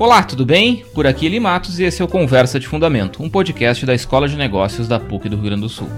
[0.00, 0.82] Olá, tudo bem?
[0.94, 4.26] Por aqui Eli Matos e esse é o Conversa de Fundamento, um podcast da Escola
[4.26, 5.90] de Negócios da PUC do Rio Grande do Sul.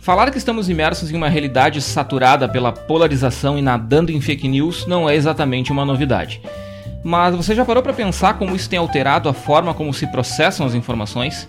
[0.00, 4.88] Falar que estamos imersos em uma realidade saturada pela polarização e nadando em fake news
[4.88, 6.42] não é exatamente uma novidade.
[7.04, 10.66] Mas você já parou para pensar como isso tem alterado a forma como se processam
[10.66, 11.46] as informações?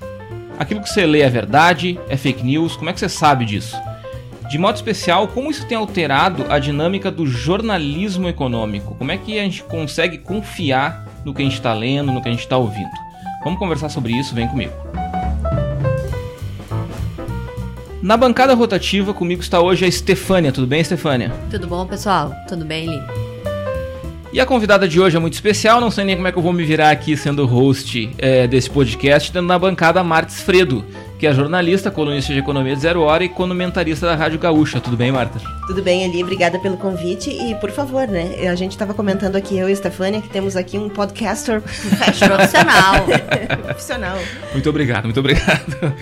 [0.60, 2.00] Aquilo que você lê é verdade?
[2.08, 2.76] É fake news?
[2.76, 3.76] Como é que você sabe disso?
[4.52, 8.94] De modo especial, como isso tem alterado a dinâmica do jornalismo econômico?
[8.96, 12.28] Como é que a gente consegue confiar no que a gente está lendo, no que
[12.28, 12.92] a gente está ouvindo?
[13.46, 14.74] Vamos conversar sobre isso, vem comigo.
[18.02, 20.52] Na bancada rotativa, comigo está hoje a Estefânia.
[20.52, 21.32] Tudo bem, Estefânia?
[21.50, 22.36] Tudo bom, pessoal?
[22.50, 23.02] Tudo bem, Li?
[24.34, 26.44] E a convidada de hoje é muito especial, não sei nem como é que eu
[26.44, 30.86] vou me virar aqui sendo host é, desse podcast, tendo na bancada Martes Fredo,
[31.22, 34.82] que é jornalista, colunista de economia de Zero Hora e comentarista da Rádio Gaúcha.
[34.82, 35.40] Tudo bem, Marta?
[35.68, 36.24] Tudo bem, Eli.
[36.24, 37.30] Obrigada pelo convite.
[37.30, 38.48] E, por favor, né?
[38.50, 43.06] A gente estava comentando aqui, eu e a Stefania, que temos aqui um podcaster profissional.
[43.62, 44.18] profissional.
[44.52, 45.94] Muito obrigado, muito obrigado.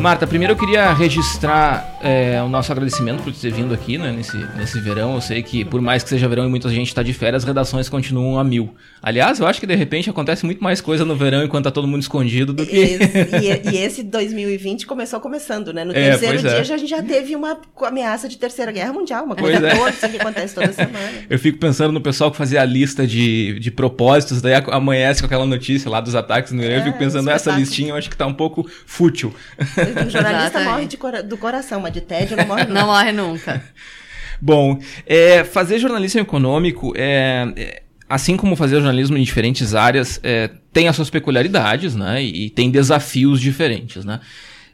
[0.00, 4.36] Marta, primeiro eu queria registrar é, o nosso agradecimento por ter vindo aqui né, nesse,
[4.56, 5.14] nesse verão.
[5.14, 7.46] Eu sei que, por mais que seja verão e muita gente está de férias, as
[7.46, 8.74] redações continuam a mil.
[9.02, 11.88] Aliás, eu acho que de repente acontece muito mais coisa no verão enquanto tá todo
[11.88, 12.76] mundo escondido do que.
[13.42, 15.84] e, e, esse 2020 começou começando, né?
[15.84, 16.64] No é, terceiro dia é.
[16.64, 19.88] já, a gente já teve uma ameaça de terceira guerra mundial, uma coisa pois é.
[19.88, 21.12] assim, que acontece toda semana.
[21.28, 25.26] Eu fico pensando no pessoal que fazia a lista de, de propósitos, daí amanhece com
[25.26, 26.76] aquela notícia lá dos ataques no Irã.
[26.76, 29.34] eu fico é, pensando, essa listinha eu acho que tá um pouco fútil.
[29.58, 32.74] O jornalista morre de cora do coração, mas de tédio não morre nunca.
[32.74, 33.62] não morre nunca.
[34.40, 40.50] Bom, é, fazer jornalismo econômico é, é, assim como fazer jornalismo em diferentes áreas, é,
[40.72, 42.22] tem as suas peculiaridades, né?
[42.22, 44.20] E, e, tem desafios diferentes, né?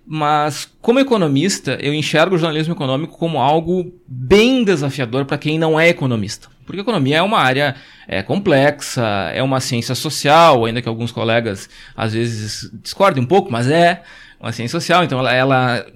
[0.04, 5.78] Mas, como economista, eu enxergo o jornalismo econômico como algo bem desafiador para quem não
[5.78, 6.48] é economista.
[6.66, 7.76] Porque a economia é uma área
[8.08, 13.50] é, complexa, é uma ciência social, ainda que alguns colegas às vezes discordem um pouco,
[13.50, 14.02] mas é
[14.42, 15.86] uma ciência social, então ela, ela,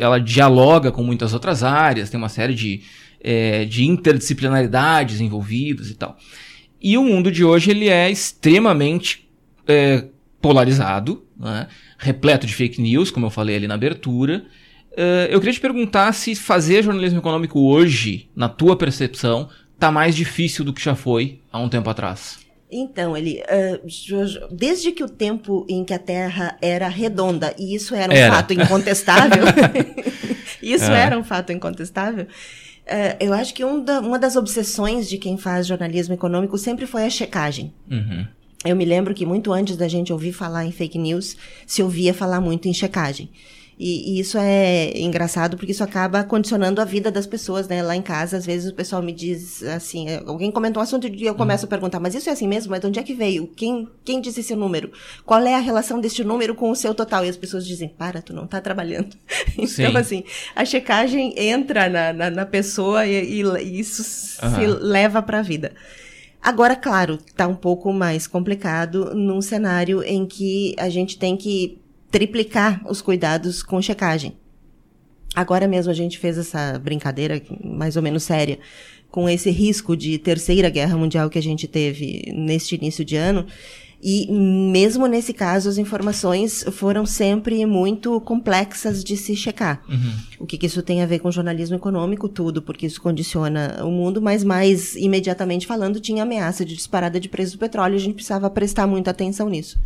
[0.00, 2.82] ela dialoga com muitas outras áreas, tem uma série de,
[3.20, 6.16] é, de interdisciplinaridades envolvidas e tal.
[6.80, 9.28] E o mundo de hoje ele é extremamente
[9.66, 10.04] é,
[10.40, 11.66] polarizado, né?
[11.98, 14.44] repleto de fake news, como eu falei ali na abertura.
[14.92, 20.16] Uh, eu queria te perguntar se fazer jornalismo econômico hoje, na tua percepção, está mais
[20.16, 22.38] difícil do que já foi há um tempo atrás.
[22.70, 27.94] Então, ele, uh, desde que o tempo em que a Terra era redonda, e isso
[27.94, 28.34] era um era.
[28.34, 29.44] fato incontestável,
[30.62, 31.00] isso é.
[31.00, 35.38] era um fato incontestável, uh, eu acho que um da, uma das obsessões de quem
[35.38, 37.72] faz jornalismo econômico sempre foi a checagem.
[37.90, 38.26] Uhum.
[38.64, 41.36] Eu me lembro que muito antes da gente ouvir falar em fake news,
[41.66, 43.30] se ouvia falar muito em checagem.
[43.78, 47.80] E, e, isso é engraçado porque isso acaba condicionando a vida das pessoas, né?
[47.80, 51.24] Lá em casa, às vezes o pessoal me diz assim, alguém comentou um assunto e
[51.24, 51.68] eu começo uhum.
[51.68, 52.72] a perguntar, mas isso é assim mesmo?
[52.72, 53.46] Mas de onde é que veio?
[53.46, 54.90] Quem, quem disse esse número?
[55.24, 57.24] Qual é a relação deste número com o seu total?
[57.24, 59.16] E as pessoas dizem, para, tu não está trabalhando.
[59.56, 60.24] então, assim,
[60.56, 64.02] a checagem entra na, na, na pessoa e, e, isso
[64.42, 64.54] uhum.
[64.56, 65.72] se leva para a vida.
[66.42, 71.80] Agora, claro, está um pouco mais complicado num cenário em que a gente tem que
[72.10, 74.36] triplicar os cuidados com checagem.
[75.34, 78.58] Agora mesmo a gente fez essa brincadeira mais ou menos séria
[79.10, 83.46] com esse risco de terceira guerra mundial que a gente teve neste início de ano.
[84.00, 89.82] E mesmo nesse caso, as informações foram sempre muito complexas de se checar.
[89.88, 90.12] Uhum.
[90.38, 92.28] O que, que, isso tem a ver com jornalismo econômico?
[92.28, 97.28] Tudo, porque isso condiciona o mundo, mas mais imediatamente falando, tinha ameaça de disparada de
[97.28, 99.76] preço do petróleo e a gente precisava prestar muita atenção nisso.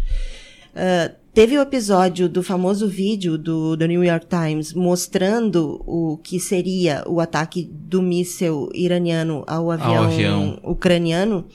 [0.75, 6.41] Uh, teve o episódio do famoso vídeo do, do New York Times mostrando o que
[6.41, 10.61] seria o ataque do míssil iraniano ao avião, ao avião.
[10.63, 11.47] ucraniano.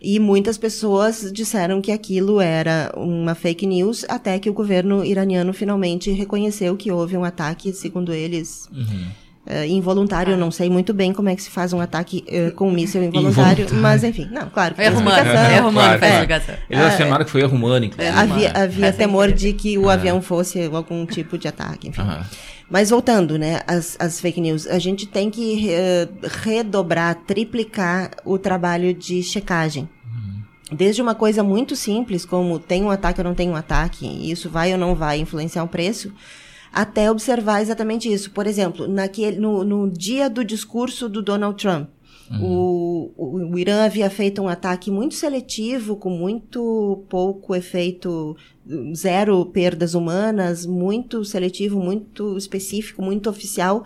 [0.00, 5.54] E muitas pessoas disseram que aquilo era uma fake news, até que o governo iraniano
[5.54, 8.68] finalmente reconheceu que houve um ataque, segundo eles.
[8.70, 12.24] Uhum Uh, involuntário, eu não sei muito bem como é que se faz um ataque
[12.26, 14.74] uh, com um míssil involuntário, involuntário, mas enfim, não, claro.
[14.74, 16.42] Foi erro humano, erro humano, claro, claro.
[16.68, 18.18] Eles afirmaram que foi erro humano, inclusive.
[18.18, 22.02] Havia, havia temor de que o avião fosse algum tipo de ataque, enfim.
[22.68, 28.38] Mas voltando, né, as, as fake news, a gente tem que uh, redobrar, triplicar o
[28.38, 29.88] trabalho de checagem.
[30.04, 30.76] Uhum.
[30.76, 34.50] Desde uma coisa muito simples, como tem um ataque ou não tem um ataque, isso
[34.50, 36.12] vai ou não vai influenciar o preço,
[36.76, 38.30] até observar exatamente isso.
[38.30, 41.88] Por exemplo, naquele, no, no dia do discurso do Donald Trump,
[42.28, 43.12] Uhum.
[43.16, 48.36] O, o, Irã havia feito um ataque muito seletivo, com muito pouco efeito,
[48.96, 53.84] zero perdas humanas, muito seletivo, muito específico, muito oficial.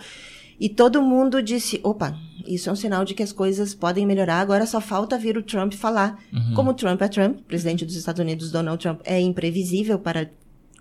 [0.59, 2.17] E todo mundo disse: opa,
[2.47, 4.41] Isso é um sinal de que as coisas podem melhorar.
[4.41, 6.19] Agora só falta vir o Trump falar.
[6.33, 6.55] Uhum.
[6.55, 10.31] Como Trump é Trump, presidente dos Estados Unidos, Donald Trump, é imprevisível para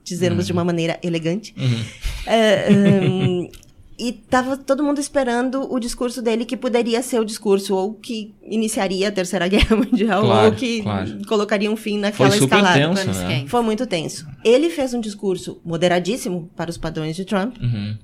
[0.10, 0.48] dizermos uhum.
[0.48, 1.56] de uma maneira elegante.
[1.58, 1.86] Uhum.
[2.26, 3.50] É, um,
[4.00, 8.34] e tava todo mundo esperando o discurso dele, que poderia ser o discurso ou que
[8.42, 11.26] iniciaria a Terceira Guerra Mundial, claro, ou que claro.
[11.28, 12.96] colocaria um fim naquela Foi escalada.
[12.96, 13.46] Tenso, né?
[13.48, 14.26] Foi muito tenso.
[14.44, 17.58] Ele fez um discurso moderadíssimo para os padrões de Trump.
[17.62, 17.98] Uhum.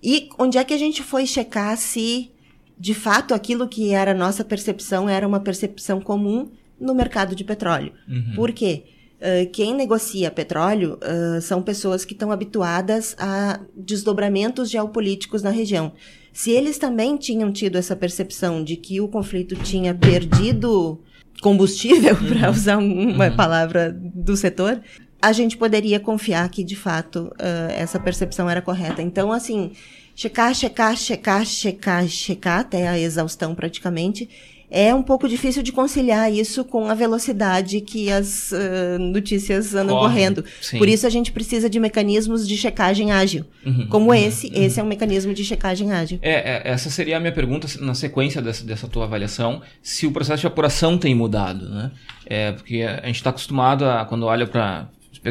[0.00, 2.30] E onde é que a gente foi checar se,
[2.78, 6.48] de fato, aquilo que era nossa percepção era uma percepção comum
[6.78, 7.92] no mercado de petróleo?
[8.08, 8.34] Uhum.
[8.36, 8.84] Por quê?
[9.16, 15.92] Uh, quem negocia petróleo uh, são pessoas que estão habituadas a desdobramentos geopolíticos na região.
[16.34, 21.00] Se eles também tinham tido essa percepção de que o conflito tinha perdido
[21.40, 22.28] combustível, uhum.
[22.28, 23.36] para usar uma uhum.
[23.36, 24.82] palavra do setor,
[25.20, 29.00] a gente poderia confiar que, de fato, uh, essa percepção era correta.
[29.00, 29.72] Então, assim,
[30.14, 34.28] checar, checar, checar, checar, checar, até a exaustão praticamente,
[34.76, 39.96] é um pouco difícil de conciliar isso com a velocidade que as uh, notícias andam
[39.96, 40.44] Corre, correndo.
[40.60, 40.76] Sim.
[40.76, 43.46] Por isso a gente precisa de mecanismos de checagem ágil.
[43.64, 44.62] Uhum, como uhum, esse, uhum.
[44.62, 46.18] esse é um mecanismo de checagem ágil.
[46.20, 50.12] É, é, essa seria a minha pergunta na sequência dessa, dessa tua avaliação, se o
[50.12, 51.90] processo de apuração tem mudado, né?
[52.26, 54.88] É, porque a gente está acostumado a, quando olha para...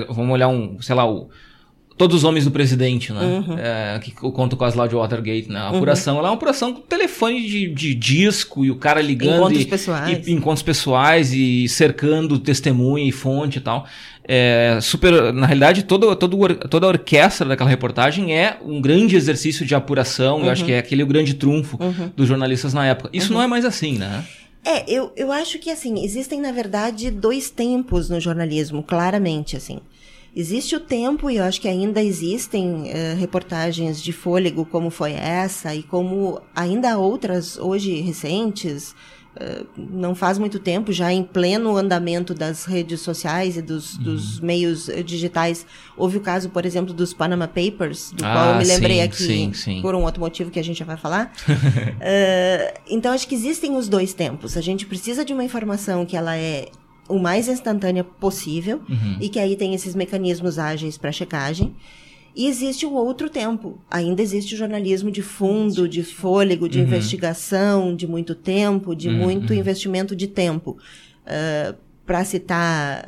[0.10, 1.30] Vamos olhar um, sei lá, o
[1.98, 3.22] Todos os homens do presidente, né?
[3.22, 3.56] Uhum.
[3.58, 5.60] É, que conta com as lá de Watergate, né?
[5.60, 5.78] A uhum.
[5.78, 6.20] apuração, uhum.
[6.20, 9.38] ela é uma apuração com telefone de, de disco e o cara ligando.
[9.38, 10.28] Encontros e, pessoais.
[10.28, 13.86] E, encontros pessoais e cercando testemunha e fonte e tal.
[14.28, 19.66] É, super, na realidade, todo, todo, toda a orquestra daquela reportagem é um grande exercício
[19.66, 20.40] de apuração.
[20.40, 20.46] Uhum.
[20.46, 20.68] Eu acho uhum.
[20.68, 22.12] que é aquele o grande trunfo uhum.
[22.16, 23.10] dos jornalistas na época.
[23.14, 24.26] Isso não é mais assim, né?
[24.66, 29.80] É, eu, eu acho que, assim, existem, na verdade, dois tempos no jornalismo, claramente, assim.
[30.36, 35.14] Existe o tempo, e eu acho que ainda existem uh, reportagens de fôlego como foi
[35.14, 38.94] essa, e como ainda há outras hoje recentes,
[39.38, 44.04] uh, não faz muito tempo, já em pleno andamento das redes sociais e dos, uhum.
[44.04, 45.66] dos meios digitais.
[45.96, 49.04] Houve o caso, por exemplo, dos Panama Papers, do ah, qual eu me lembrei sim,
[49.04, 49.82] aqui sim, sim.
[49.82, 51.34] por um outro motivo que a gente já vai falar.
[51.48, 54.58] uh, então, acho que existem os dois tempos.
[54.58, 56.68] A gente precisa de uma informação que ela é
[57.08, 59.18] o mais instantânea possível uhum.
[59.20, 61.76] e que aí tem esses mecanismos ágeis para checagem.
[62.36, 63.80] E existe um outro tempo.
[63.90, 66.86] Ainda existe o jornalismo de fundo, de fôlego, de uhum.
[66.86, 69.16] investigação, de muito tempo, de uhum.
[69.16, 70.78] muito investimento de tempo.
[71.26, 73.04] Uh, para citar,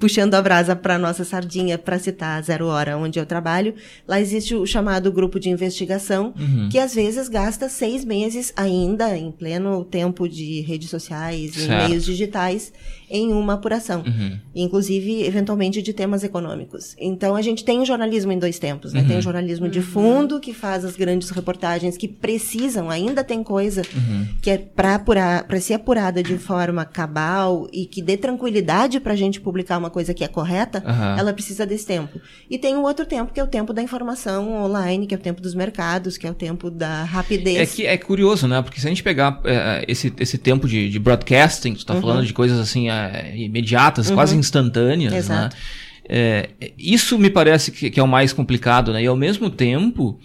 [0.00, 3.74] puxando a brasa para nossa sardinha, para citar Zero Hora, onde eu trabalho,
[4.06, 6.68] lá existe o chamado grupo de investigação, uhum.
[6.68, 12.04] que às vezes gasta seis meses ainda, em pleno tempo de redes sociais e meios
[12.04, 12.72] digitais,
[13.12, 14.02] em uma apuração.
[14.04, 14.38] Uhum.
[14.54, 16.96] Inclusive, eventualmente, de temas econômicos.
[16.98, 19.02] Então, a gente tem o jornalismo em dois tempos, né?
[19.02, 19.08] Uhum.
[19.08, 23.82] Tem o jornalismo de fundo, que faz as grandes reportagens que precisam, ainda tem coisa
[23.94, 24.26] uhum.
[24.40, 29.12] que é para apurar, para ser apurada de forma cabal e que dê tranquilidade para
[29.12, 30.82] a gente publicar uma coisa que é correta,
[31.18, 32.20] ela precisa desse tempo.
[32.48, 35.20] E tem o outro tempo, que é o tempo da informação online, que é o
[35.20, 37.58] tempo dos mercados, que é o tempo da rapidez.
[37.58, 38.62] É que é curioso, né?
[38.62, 42.00] Porque se a gente pegar é, esse, esse tempo de, de broadcasting, tu tá uhum.
[42.00, 43.01] falando de coisas assim, é,
[43.34, 44.14] imediatas, uhum.
[44.14, 45.18] quase instantâneas, né?
[45.18, 45.56] Exato.
[45.56, 45.62] né?
[46.08, 49.02] É, isso me parece que, que, é o mais complicado, né?
[49.02, 50.18] E ao mesmo tempo,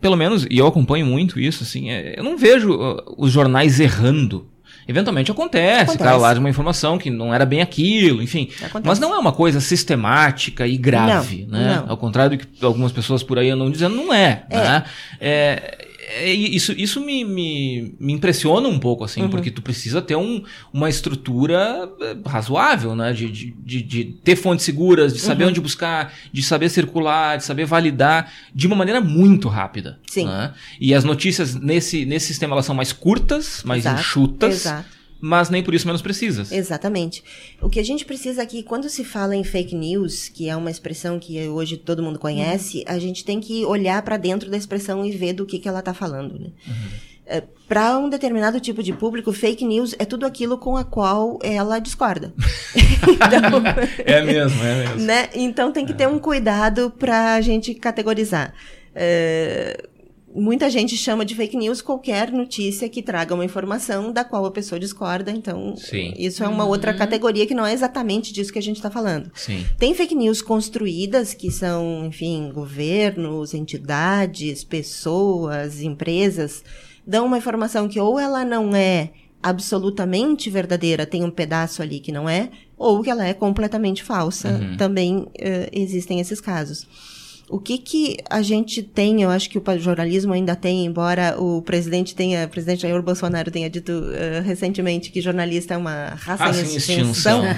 [0.00, 3.80] pelo menos, e eu acompanho muito isso, assim, é, eu não vejo uh, os jornais
[3.80, 4.46] errando.
[4.88, 5.98] Eventualmente acontece, acontece.
[5.98, 8.48] cara lá de uma informação que não era bem aquilo, enfim.
[8.56, 8.88] Acontece.
[8.88, 11.76] Mas não é uma coisa sistemática e grave, não, né?
[11.76, 11.90] Não.
[11.90, 14.44] Ao contrário do que algumas pessoas por aí andam dizendo, não é.
[14.50, 14.56] é.
[14.56, 14.84] Né?
[15.20, 19.30] É, é, isso, isso me, me, me, impressiona um pouco, assim, uhum.
[19.30, 23.12] porque tu precisa ter um, uma estrutura eh, razoável, né?
[23.12, 25.50] De, de, de, de ter fontes seguras, de saber uhum.
[25.50, 30.00] onde buscar, de saber circular, de saber validar de uma maneira muito rápida.
[30.08, 30.26] Sim.
[30.26, 30.52] Né?
[30.80, 34.00] E as notícias nesse, nesse sistema elas são mais curtas, mais Exato.
[34.00, 34.54] enxutas.
[34.66, 36.50] Exato mas nem por isso menos precisas.
[36.50, 37.22] Exatamente.
[37.60, 40.70] O que a gente precisa aqui, quando se fala em fake news, que é uma
[40.70, 42.94] expressão que hoje todo mundo conhece, uhum.
[42.94, 45.80] a gente tem que olhar para dentro da expressão e ver do que, que ela
[45.80, 46.38] está falando.
[46.38, 46.50] Né?
[46.66, 47.10] Uhum.
[47.26, 51.38] É, para um determinado tipo de público, fake news é tudo aquilo com a qual
[51.42, 52.34] ela discorda.
[53.06, 53.62] então,
[54.04, 55.00] é mesmo, é mesmo.
[55.02, 55.28] Né?
[55.34, 55.94] Então tem que é.
[55.94, 58.52] ter um cuidado para a gente categorizar.
[58.92, 59.88] É,
[60.34, 64.50] muita gente chama de fake news qualquer notícia que traga uma informação da qual a
[64.50, 65.30] pessoa discorda.
[65.30, 66.14] Então, Sim.
[66.16, 66.70] isso é uma uhum.
[66.70, 69.30] outra categoria que não é exatamente disso que a gente está falando.
[69.34, 69.66] Sim.
[69.78, 76.62] Tem fake news construídas, que são, enfim, governos, entidades, pessoas, empresas,
[77.06, 79.10] dão uma informação que ou ela não é
[79.42, 84.50] absolutamente verdadeira, tem um pedaço ali que não é, ou que ela é completamente falsa.
[84.50, 84.76] Uhum.
[84.76, 85.28] Também uh,
[85.72, 86.86] existem esses casos.
[87.50, 91.60] O que que a gente tem, eu acho que o jornalismo ainda tem, embora o
[91.62, 96.44] presidente tenha, o presidente Jair Bolsonaro tenha dito uh, recentemente que jornalista é uma raça,
[96.44, 97.42] raça em extinção.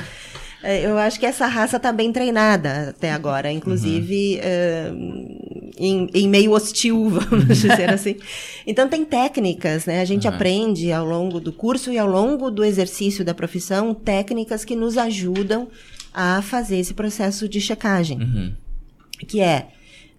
[0.65, 4.41] Eh, eu acho que essa raça está bem treinada até agora, inclusive
[4.95, 5.27] uhum.
[5.27, 8.17] uh, em, em, meio hostil, vamos dizer assim.
[8.65, 10.01] Então tem técnicas, né?
[10.01, 10.35] A gente uhum.
[10.35, 14.97] aprende ao longo do curso e ao longo do exercício da profissão técnicas que nos
[14.97, 15.67] ajudam
[16.15, 18.53] a fazer esse processo de checagem, uhum.
[19.27, 19.67] que é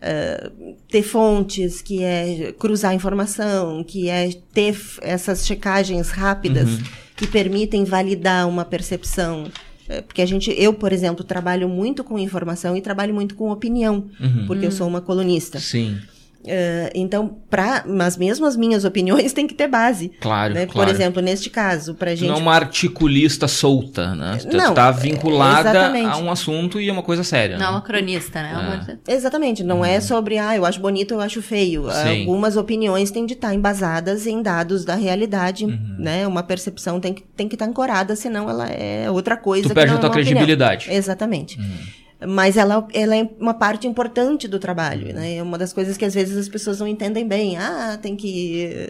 [0.03, 6.83] Uh, ter fontes, que é cruzar informação, que é ter essas checagens rápidas uhum.
[7.15, 9.45] que permitem validar uma percepção.
[9.87, 13.49] Uh, porque a gente, eu, por exemplo, trabalho muito com informação e trabalho muito com
[13.49, 14.45] opinião, uhum.
[14.45, 15.57] porque eu sou uma colunista.
[15.59, 15.97] Sim.
[16.43, 20.11] Uh, então, pra, mas mesmo as minhas opiniões têm que ter base.
[20.19, 20.65] Claro, né?
[20.65, 20.89] claro.
[20.89, 22.27] Por exemplo, neste caso, pra gente...
[22.27, 24.39] Não é uma articulista solta, né?
[24.39, 26.07] Você não, está vinculada exatamente.
[26.07, 27.57] a um assunto e é uma coisa séria.
[27.57, 27.75] Não é né?
[27.75, 28.51] uma cronista, né?
[28.51, 28.57] É.
[28.57, 28.99] Uma...
[29.07, 29.95] Exatamente, não é uhum.
[29.95, 31.89] é sobre, ah, eu acho bonito, eu acho feio.
[31.89, 32.21] Sim.
[32.21, 35.95] Algumas opiniões têm de estar embasadas em dados da realidade, uhum.
[35.97, 36.27] né?
[36.27, 39.69] Uma percepção tem que, tem que estar ancorada, senão ela é outra coisa.
[39.69, 40.85] Tu perde a tua é credibilidade.
[40.85, 40.97] Opinião.
[40.99, 41.57] Exatamente.
[41.59, 45.35] Uhum mas ela, ela é uma parte importante do trabalho, né?
[45.35, 47.57] É uma das coisas que às vezes as pessoas não entendem bem.
[47.57, 48.89] Ah, tem que.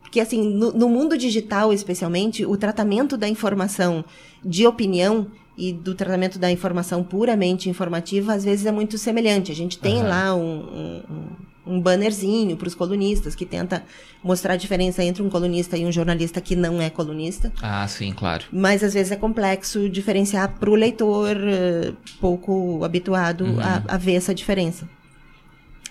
[0.00, 4.04] Porque, assim, no, no mundo digital, especialmente, o tratamento da informação
[4.44, 9.52] de opinião e do tratamento da informação puramente informativa, às vezes é muito semelhante.
[9.52, 10.08] A gente tem uhum.
[10.08, 13.84] lá um, um, um bannerzinho para os colunistas que tenta
[14.24, 17.52] mostrar a diferença entre um colunista e um jornalista que não é colunista.
[17.60, 18.44] Ah, sim, claro.
[18.50, 23.60] Mas às vezes é complexo diferenciar para o leitor uh, pouco habituado uhum.
[23.60, 24.88] a, a, ver essa diferença.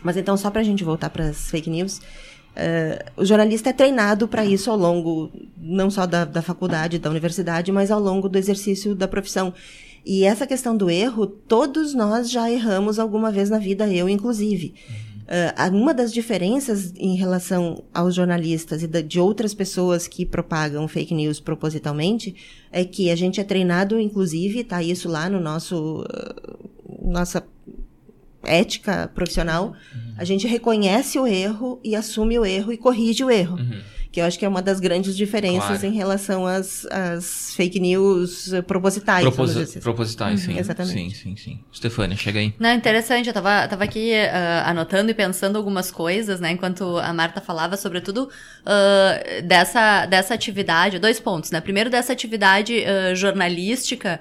[0.03, 3.74] Mas então, só para a gente voltar para as fake news, uh, o jornalista é
[3.74, 8.27] treinado para isso ao longo, não só da, da faculdade, da universidade, mas ao longo
[8.27, 9.53] do exercício da profissão.
[10.05, 14.74] E essa questão do erro, todos nós já erramos alguma vez na vida, eu inclusive.
[14.89, 15.09] Uhum.
[15.29, 21.13] Uh, uma das diferenças em relação aos jornalistas e de outras pessoas que propagam fake
[21.13, 22.36] news propositalmente
[22.71, 27.45] é que a gente é treinado, inclusive, tá isso lá no nosso uh, nossa
[28.43, 30.13] ética profissional, uhum.
[30.17, 33.57] a gente reconhece o erro e assume o erro e corrige o erro.
[33.57, 35.86] Uhum que eu acho que é uma das grandes diferenças claro.
[35.86, 39.22] em relação às, às fake news propositais.
[39.22, 39.80] Proposi assim.
[39.80, 40.58] Propositais, sim.
[40.58, 41.16] Exatamente.
[41.16, 41.60] Sim, sim, sim.
[41.72, 42.54] Stefânia, chega aí.
[42.58, 43.28] Não, interessante.
[43.28, 47.78] Eu tava, tava aqui uh, anotando e pensando algumas coisas, né, enquanto a Marta falava,
[47.78, 50.98] sobretudo uh, dessa, dessa atividade.
[50.98, 51.62] Dois pontos, né?
[51.62, 54.20] Primeiro, dessa atividade uh, jornalística,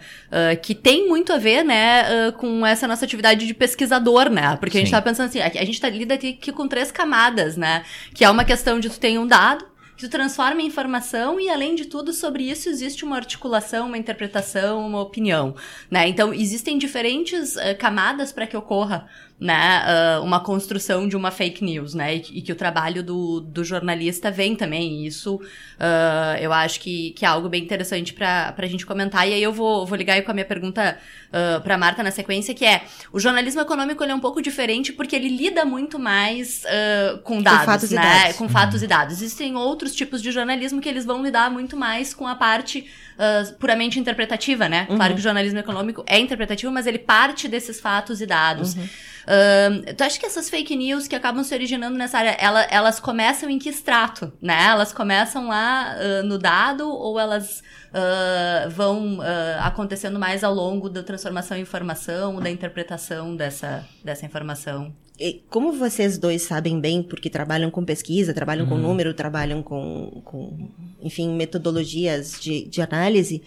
[0.62, 4.56] que tem muito a ver, né, com essa nossa atividade de pesquisador, né?
[4.56, 4.78] Porque sim.
[4.78, 7.82] a gente tá pensando assim, a, a gente tá, lida aqui com três camadas, né?
[8.14, 9.64] Que é uma questão de tu tem um dado,
[9.98, 13.98] que tu transforma em informação e, além de tudo, sobre isso existe uma articulação, uma
[13.98, 15.56] interpretação, uma opinião,
[15.90, 16.06] né?
[16.06, 19.08] Então, existem diferentes uh, camadas para que ocorra
[19.40, 19.84] né,
[20.18, 23.64] uh, uma construção de uma fake news, né, e, e, que o trabalho do, do
[23.64, 28.54] jornalista vem também, e isso uh, eu acho que, que é algo bem interessante para
[28.56, 31.60] a gente comentar, e aí eu vou, vou ligar aí com a minha pergunta uh,
[31.60, 35.14] para Marta na sequência, que é, o jornalismo econômico ele é um pouco diferente porque
[35.14, 38.36] ele lida muito mais uh, com dados, com fatos né, e dados.
[38.36, 38.84] com fatos uhum.
[38.84, 39.14] e dados.
[39.14, 43.54] Existem outros tipos de jornalismo que eles vão lidar muito mais com a parte uh,
[43.54, 44.86] puramente interpretativa, né?
[44.88, 44.96] Uhum.
[44.96, 48.74] Claro que o jornalismo econômico é interpretativo, mas ele parte desses fatos e dados.
[48.74, 48.88] Uhum.
[49.28, 52.98] Uh, tu acha que essas fake news que acabam se originando nessa área, ela, elas
[52.98, 54.68] começam em que extrato, né?
[54.68, 59.18] Elas começam lá uh, no dado ou elas uh, vão
[59.60, 64.94] acontecendo mais ao longo da transformação em informação, da interpretação dessa, dessa informação?
[65.20, 68.70] E como vocês dois sabem bem, porque trabalham com pesquisa, trabalham uhum.
[68.70, 70.70] com número, trabalham com, com
[71.02, 73.42] enfim, metodologias de, de análise,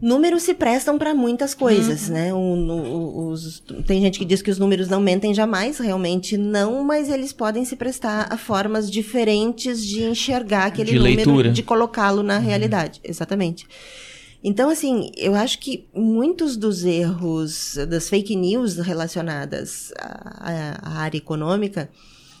[0.00, 2.14] números se prestam para muitas coisas, uhum.
[2.14, 2.34] né?
[2.34, 6.82] O, o, os, tem gente que diz que os números não mentem jamais, realmente não,
[6.82, 11.52] mas eles podem se prestar a formas diferentes de enxergar aquele de número, leitura.
[11.52, 12.44] de colocá-lo na uhum.
[12.44, 13.00] realidade.
[13.04, 13.66] Exatamente.
[14.42, 21.18] Então, assim, eu acho que muitos dos erros das fake news relacionadas à, à área
[21.18, 21.90] econômica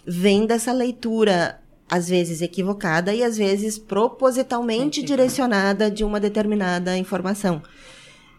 [0.06, 1.59] vêm dessa leitura
[1.90, 7.62] às vezes equivocada e às vezes propositalmente direcionada de uma determinada informação.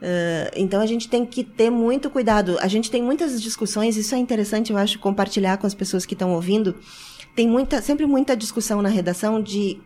[0.01, 2.58] Uh, então a gente tem que ter muito cuidado.
[2.60, 6.13] A gente tem muitas discussões, isso é interessante, eu acho, compartilhar com as pessoas que
[6.13, 6.75] estão ouvindo.
[7.36, 9.79] Tem muita, sempre muita discussão na redação de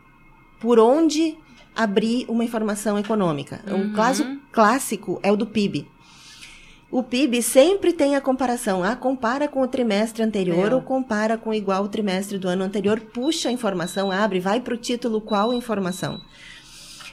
[0.59, 1.35] por onde
[1.75, 3.61] abrir uma informação econômica.
[3.67, 3.81] Uhum.
[3.81, 5.87] Um caso clássico é o do PIB.
[6.95, 8.81] O PIB sempre tem a comparação.
[8.81, 10.75] Ah, compara com o trimestre anterior é.
[10.75, 13.01] ou compara com o igual trimestre do ano anterior.
[13.01, 16.21] Puxa a informação, abre, vai para o título qual informação.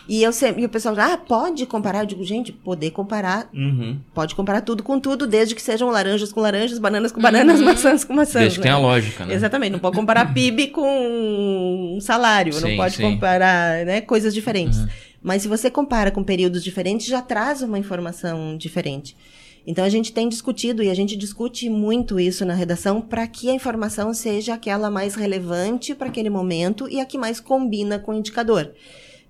[0.09, 2.03] E, eu sempre, e o pessoal, ah, pode comparar?
[2.03, 3.99] Eu digo, gente, poder comparar, uhum.
[4.15, 7.67] pode comparar tudo com tudo, desde que sejam laranjas com laranjas, bananas com bananas, uhum.
[7.67, 8.41] maçãs com maçãs.
[8.41, 9.35] Desde que tenha lógica, né?
[9.35, 13.03] Exatamente, não pode comparar PIB com um salário, sim, não pode sim.
[13.03, 14.79] comparar né, coisas diferentes.
[14.79, 14.89] Uhum.
[15.21, 19.17] Mas se você compara com períodos diferentes, já traz uma informação diferente.
[19.67, 23.49] Então a gente tem discutido e a gente discute muito isso na redação para que
[23.49, 28.13] a informação seja aquela mais relevante para aquele momento e a que mais combina com
[28.13, 28.73] o indicador.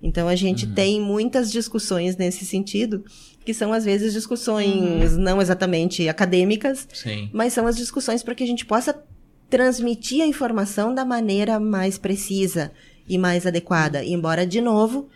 [0.01, 0.73] Então a gente uhum.
[0.73, 3.05] tem muitas discussões nesse sentido,
[3.45, 5.19] que são às vezes discussões uhum.
[5.19, 7.29] não exatamente acadêmicas, Sim.
[7.31, 9.01] mas são as discussões para que a gente possa
[9.49, 12.71] transmitir a informação da maneira mais precisa
[13.07, 13.99] e mais adequada.
[13.99, 14.05] Uhum.
[14.05, 15.07] Embora, de novo,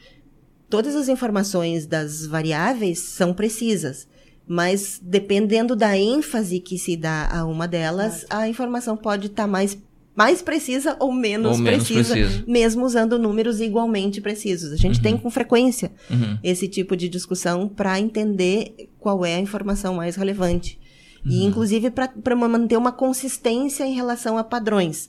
[0.69, 4.07] todas as informações das variáveis são precisas.
[4.47, 9.47] Mas dependendo da ênfase que se dá a uma delas, a informação pode estar tá
[9.47, 9.77] mais
[10.15, 14.73] mais precisa ou menos, ou menos precisa, precisa, mesmo usando números igualmente precisos.
[14.73, 15.03] A gente uhum.
[15.03, 16.39] tem com frequência uhum.
[16.43, 20.79] esse tipo de discussão para entender qual é a informação mais relevante.
[21.23, 21.31] Uhum.
[21.31, 25.07] E, inclusive, para manter uma consistência em relação a padrões.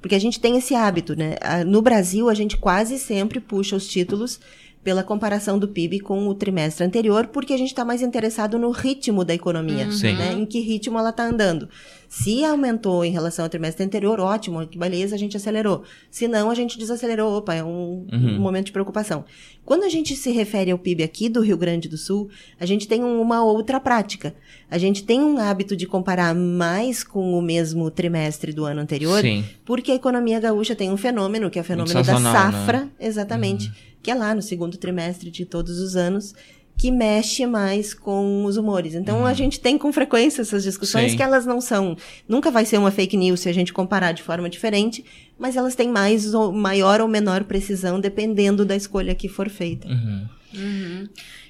[0.00, 1.36] Porque a gente tem esse hábito, né?
[1.64, 4.40] No Brasil, a gente quase sempre puxa os títulos
[4.82, 8.70] pela comparação do PIB com o trimestre anterior, porque a gente está mais interessado no
[8.70, 10.16] ritmo da economia, uhum.
[10.16, 10.32] né?
[10.32, 11.68] Em que ritmo ela está andando.
[12.08, 15.82] Se aumentou em relação ao trimestre anterior, ótimo, que beleza, a gente acelerou.
[16.10, 17.36] Se não, a gente desacelerou.
[17.36, 18.36] Opa, é um, uhum.
[18.36, 19.26] um, momento de preocupação.
[19.62, 22.88] Quando a gente se refere ao PIB aqui do Rio Grande do Sul, a gente
[22.88, 24.34] tem uma outra prática.
[24.70, 29.20] A gente tem um hábito de comparar mais com o mesmo trimestre do ano anterior,
[29.20, 29.44] Sim.
[29.66, 32.90] porque a economia gaúcha tem um fenômeno, que é o fenômeno da safra, né?
[32.98, 33.68] exatamente.
[33.68, 36.34] Uhum que é lá no segundo trimestre de todos os anos,
[36.78, 38.94] que mexe mais com os humores.
[38.94, 39.26] Então, uhum.
[39.26, 41.16] a gente tem com frequência essas discussões Sim.
[41.16, 41.96] que elas não são.
[42.28, 45.04] Nunca vai ser uma fake news se a gente comparar de forma diferente,
[45.36, 49.88] mas elas têm mais ou maior ou menor precisão dependendo da escolha que for feita.
[49.88, 50.28] Uhum.
[50.54, 51.08] Uhum.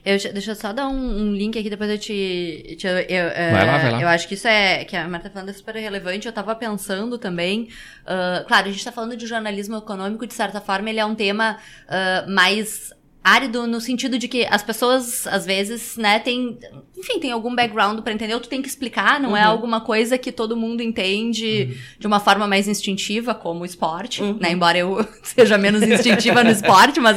[0.09, 2.77] Eu, deixa eu só dar um, um, link aqui, depois eu te.
[2.79, 4.01] te eu, eu, vai lá, vai lá.
[4.01, 4.83] Eu acho que isso é.
[4.87, 6.27] Que a Marta tá falando é super relevante.
[6.27, 7.69] Eu tava pensando também.
[8.05, 11.15] Uh, claro, a gente tá falando de jornalismo econômico, de certa forma, ele é um
[11.15, 12.91] tema uh, mais
[13.29, 16.59] árido no sentido de que as pessoas, às vezes, né, tem,
[16.97, 19.47] enfim, tem algum background para entender, ou tu tem que explicar, não é uhum.
[19.47, 21.99] é alguma coisa que todo mundo entende uhum.
[21.99, 24.39] de uma forma mais instintiva, como o esporte, uhum.
[24.41, 27.17] né, embora eu seja menos instintiva no esporte, mas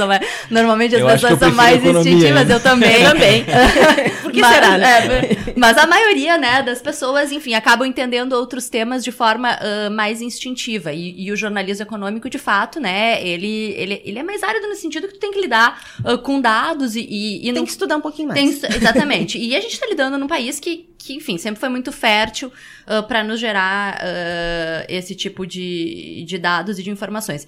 [0.50, 2.92] normalmente as eu pessoas são mais instintivas, eu também.
[3.02, 3.46] Eu também.
[4.22, 5.08] Por que mas, será, né?
[5.08, 9.92] É, mas a maioria, né, das pessoas, enfim, acabam entendendo outros temas de forma uh,
[9.92, 14.44] mais instintiva, e, e, o jornalismo econômico, de fato, né, ele, ele, ele é mais
[14.44, 17.54] árido no sentido que tu tem que lidar uh, com dados e, e, e Tem
[17.54, 17.64] não...
[17.64, 18.60] que estudar um pouquinho mais.
[18.60, 19.38] Tem, exatamente.
[19.38, 23.04] e a gente está lidando num país que, que, enfim, sempre foi muito fértil uh,
[23.08, 27.48] para nos gerar uh, esse tipo de, de dados e de informações.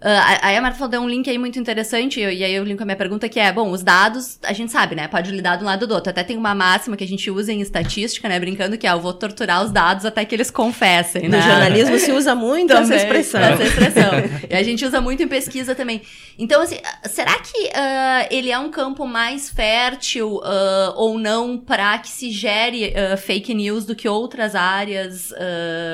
[0.00, 2.82] Uh, aí a Marta falou, deu um link aí muito interessante, e aí eu linko
[2.84, 5.64] a minha pergunta, que é, bom, os dados, a gente sabe, né, pode lidar de
[5.64, 6.10] um lado do outro.
[6.10, 9.00] Até tem uma máxima que a gente usa em estatística, né, brincando que é, eu
[9.00, 11.38] vou torturar os dados até que eles confessem, né?
[11.38, 13.40] No jornalismo se usa muito também, essa expressão.
[13.40, 14.10] Essa expressão.
[14.48, 16.00] e a gente usa muito em pesquisa também.
[16.38, 21.98] Então, assim, será que uh, ele é um campo mais fértil uh, ou não para
[21.98, 25.32] que se gere fake news do que outras áreas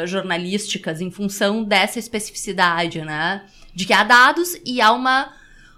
[0.06, 3.42] jornalísticas em função dessa especificidade, né?
[3.74, 5.32] De que há dados e há uma,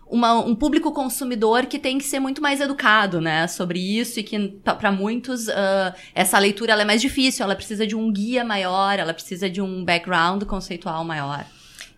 [0.07, 4.23] uma, um público consumidor que tem que ser muito mais educado, né, sobre isso e
[4.23, 8.99] que para muitos uh, essa leitura é mais difícil, ela precisa de um guia maior,
[8.99, 11.45] ela precisa de um background conceitual maior.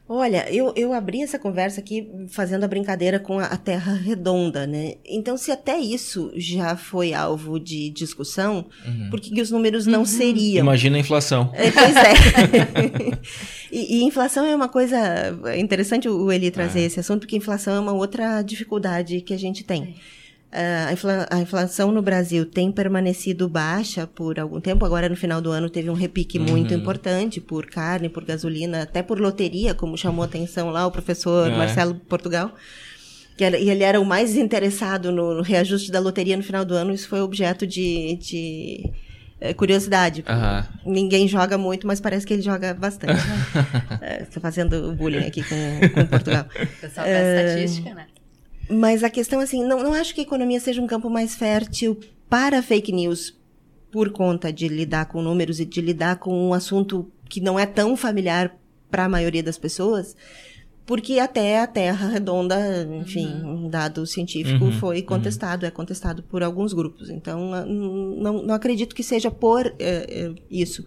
[0.08, 4.66] Olha, eu, eu abri essa conversa aqui fazendo a brincadeira com a, a Terra redonda,
[4.66, 4.94] né?
[5.04, 9.10] Então, se até isso já foi alvo de discussão, uhum.
[9.10, 10.06] por que os números não uhum.
[10.06, 10.62] seriam?
[10.62, 11.52] Imagina a inflação.
[11.52, 13.18] É, pois é.
[13.70, 14.96] e, e, inflação é uma coisa
[15.44, 16.84] é interessante o Eli trazer é.
[16.84, 19.94] esse assunto, porque inflação é uma outra dificuldade que a gente tem.
[20.14, 20.17] É.
[20.50, 20.94] Ah,
[21.30, 24.84] a inflação no Brasil tem permanecido baixa por algum tempo.
[24.84, 26.46] Agora, no final do ano, teve um repique uhum.
[26.46, 30.90] muito importante por carne, por gasolina, até por loteria, como chamou a atenção lá o
[30.90, 31.56] professor é.
[31.56, 32.54] Marcelo Portugal.
[33.36, 36.74] Que era, e ele era o mais interessado no, reajuste da loteria no final do
[36.74, 36.92] ano.
[36.92, 38.90] Isso foi objeto de, de
[39.40, 40.24] é, curiosidade.
[40.26, 40.92] Uhum.
[40.94, 43.22] Ninguém joga muito, mas parece que ele joga bastante.
[44.22, 46.46] Estou é, fazendo bullying aqui com, com Portugal.
[46.48, 48.06] O pessoal é, estatística, né?
[48.70, 51.98] Mas a questão, assim, não, não acho que a economia seja um campo mais fértil
[52.28, 53.36] para fake news
[53.90, 57.66] por conta de lidar com números e de lidar com um assunto que não é
[57.66, 58.56] tão familiar
[58.90, 60.16] para a maioria das pessoas,
[60.86, 63.66] porque até a Terra redonda, enfim, uhum.
[63.66, 65.06] um dado científico uhum, foi uhum.
[65.06, 65.68] contestado, uhum.
[65.68, 67.10] é contestado por alguns grupos.
[67.10, 70.84] Então, não, não acredito que seja por é, é, isso.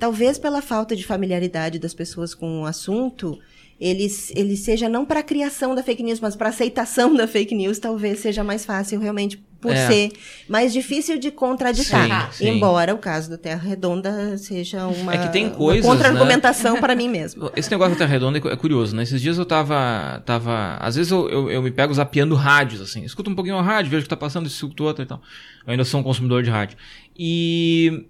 [0.00, 3.38] Talvez pela falta de familiaridade das pessoas com o assunto,
[3.78, 7.54] ele, ele seja não para a criação da fake news, mas para aceitação da fake
[7.54, 9.86] news, talvez seja mais fácil realmente por é.
[9.88, 10.12] ser
[10.48, 12.32] mais difícil de contraditar.
[12.32, 12.48] Sim, sim.
[12.48, 16.80] Embora o caso da Terra Redonda seja uma, é tem coisas, uma contra-argumentação né?
[16.80, 17.50] para mim mesmo.
[17.54, 19.02] Esse negócio da Terra Redonda é curioso, né?
[19.02, 20.22] Esses dias eu tava.
[20.24, 23.04] tava às vezes eu, eu, eu me pego zapeando rádios, assim.
[23.04, 25.20] Escuto um pouquinho a rádio, vejo o que tá passando, escuto outro e tal.
[25.66, 26.78] Eu ainda sou um consumidor de rádio.
[27.14, 28.06] E.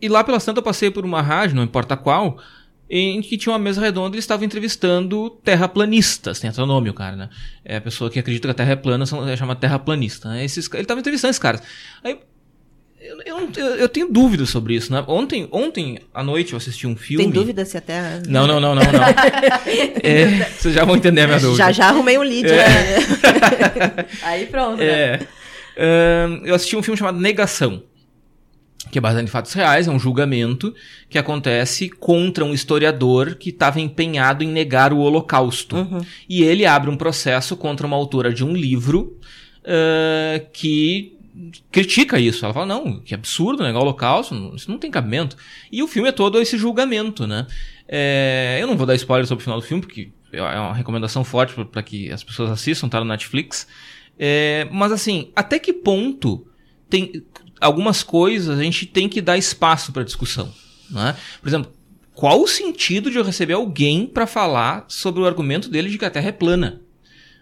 [0.00, 2.38] E lá pela Santa eu passei por uma rádio, não importa qual
[2.88, 6.38] em que tinha uma mesa redonda e eles estavam entrevistando terraplanistas.
[6.38, 7.28] Tem até o nome, o cara, né?
[7.64, 10.28] É a pessoa que acredita que a Terra é plana, é chamada terraplanista.
[10.28, 10.44] Né?
[10.44, 11.62] Esses, ele estava entrevistando esses caras.
[12.02, 12.18] Aí,
[13.00, 13.18] eu,
[13.56, 15.04] eu, eu, tenho dúvidas sobre isso, né?
[15.06, 17.24] Ontem, ontem à noite eu assisti um filme.
[17.24, 18.22] Tem dúvida se a Terra.
[18.26, 19.02] Não, não, não, não, não.
[20.02, 21.64] é, vocês já vão entender a minha dúvida.
[21.64, 22.56] Já já arrumei um lead, é.
[22.56, 24.06] né?
[24.22, 24.80] Aí pronto.
[24.80, 25.18] É.
[25.18, 25.26] Né?
[25.76, 27.82] Uh, eu assisti um filme chamado Negação
[28.90, 30.74] que é baseado em fatos reais, é um julgamento
[31.08, 35.76] que acontece contra um historiador que estava empenhado em negar o Holocausto.
[35.76, 36.00] Uhum.
[36.28, 39.18] E ele abre um processo contra uma autora de um livro
[39.60, 41.16] uh, que
[41.70, 42.44] critica isso.
[42.44, 45.36] Ela fala, não, que absurdo negar o Holocausto, isso não tem cabimento.
[45.70, 47.46] E o filme é todo esse julgamento, né?
[47.88, 51.24] É, eu não vou dar spoiler sobre o final do filme, porque é uma recomendação
[51.24, 53.66] forte para que as pessoas assistam, tá no Netflix.
[54.18, 56.46] É, mas assim, até que ponto
[56.88, 57.24] tem
[57.60, 60.52] algumas coisas a gente tem que dar espaço para discussão.
[60.90, 61.16] Né?
[61.40, 61.72] Por exemplo,
[62.14, 66.04] qual o sentido de eu receber alguém para falar sobre o argumento dele de que
[66.04, 66.80] a Terra é plana?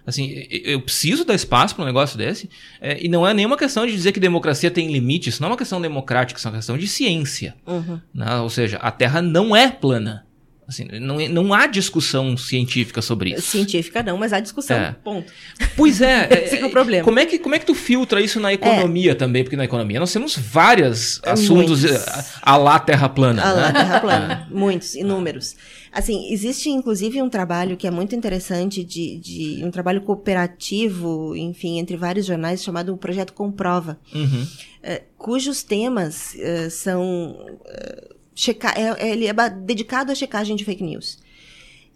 [0.05, 2.51] Assim, eu preciso dar espaço para um negócio desse.
[2.81, 5.29] É, e não é nenhuma questão de dizer que democracia tem limite.
[5.29, 7.55] Isso não é uma questão democrática, isso é uma questão de ciência.
[7.65, 8.01] Uhum.
[8.13, 8.39] Né?
[8.39, 10.27] Ou seja, a Terra não é plana.
[10.73, 13.43] Assim, não, não há discussão científica sobre isso.
[13.43, 14.97] Científica não, mas há discussão, é.
[15.05, 15.31] ponto.
[15.77, 16.45] Pois é.
[16.45, 17.05] Esse é, o problema.
[17.05, 19.15] Como é, que, como é que tu filtra isso na economia é.
[19.15, 19.45] também?
[19.45, 22.39] Porque na economia nós temos vários assuntos Muitos.
[22.41, 23.43] a, lá terra plana.
[23.43, 23.61] A né?
[23.61, 24.23] lá terra plana.
[24.33, 24.55] É.
[24.55, 25.57] Muitos, inúmeros.
[25.91, 31.79] Assim, existe inclusive um trabalho que é muito interessante, de, de um trabalho cooperativo, enfim,
[31.79, 34.43] entre vários jornais, chamado Projeto Comprova, uhum.
[34.43, 37.37] uh, cujos temas uh, são...
[37.61, 41.19] Uh, checar, é, ele é dedicado à checagem de fake news.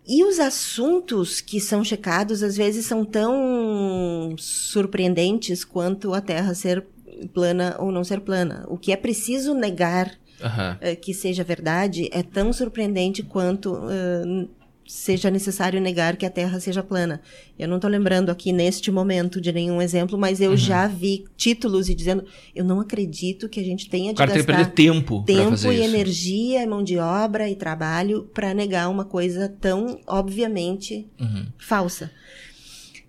[0.09, 6.87] E os assuntos que são checados, às vezes, são tão surpreendentes quanto a Terra ser
[7.35, 8.65] plana ou não ser plana.
[8.69, 10.93] O que é preciso negar uhum.
[10.93, 14.49] uh, que seja verdade é tão surpreendente quanto uh,
[14.87, 17.21] seja necessário negar que a Terra seja plana.
[17.59, 20.57] Eu não estou lembrando aqui neste momento de nenhum exemplo, mas eu uhum.
[20.57, 24.33] já vi títulos e dizendo: eu não acredito que a gente tenha de o cara
[24.33, 25.69] gastar tem que perder tempo, tempo e isso.
[25.73, 31.47] energia, mão de obra e trabalho para negar uma coisa tão obviamente uhum.
[31.59, 32.11] falsa.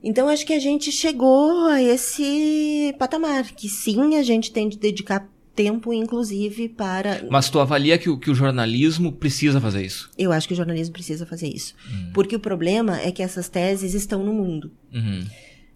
[0.03, 4.77] Então acho que a gente chegou a esse patamar que sim a gente tem de
[4.77, 5.27] dedicar
[5.57, 7.25] tempo, inclusive, para.
[7.31, 10.09] Mas tu avalia que o, que o jornalismo precisa fazer isso?
[10.15, 11.73] Eu acho que o jornalismo precisa fazer isso.
[11.89, 12.11] Uhum.
[12.13, 14.71] Porque o problema é que essas teses estão no mundo.
[14.93, 15.25] Uhum.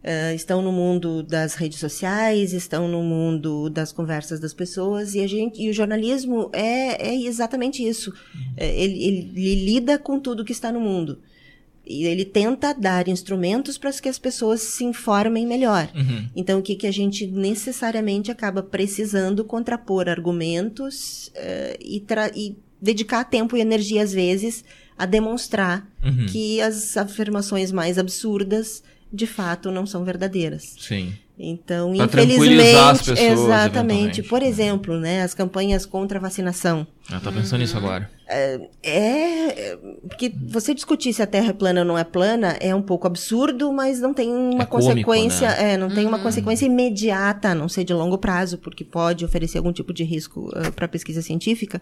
[0.04, 5.20] Uh, estão no mundo das redes sociais, estão no mundo das conversas das pessoas, e,
[5.20, 8.12] a gente, e o jornalismo é, é exatamente isso.
[8.12, 8.54] Uhum.
[8.58, 11.20] Ele, ele, ele lida com tudo que está no mundo.
[11.92, 15.90] E ele tenta dar instrumentos para que as pessoas se informem melhor.
[15.94, 16.30] Uhum.
[16.36, 22.04] Então, o que, que a gente necessariamente acaba precisando contrapor argumentos uh, e,
[22.36, 24.64] e, dedicar tempo e energia, às vezes,
[24.98, 26.26] a demonstrar uhum.
[26.28, 30.76] que as afirmações mais absurdas, de fato, não são verdadeiras.
[30.80, 31.14] Sim.
[31.38, 34.22] Então, pra infelizmente, pessoas, exatamente.
[34.22, 36.86] Por exemplo, né, as campanhas contra a vacinação.
[37.12, 38.10] Eu tô pensando nisso agora.
[38.28, 42.74] É, é, porque você discutir se a Terra é plana ou não é plana é
[42.74, 45.74] um pouco absurdo, mas não tem uma é consequência, cômico, né?
[45.74, 46.24] é, não tem uma hum.
[46.24, 50.48] consequência imediata, a não ser de longo prazo, porque pode oferecer algum tipo de risco
[50.50, 51.82] uh, ah, para pesquisa científica.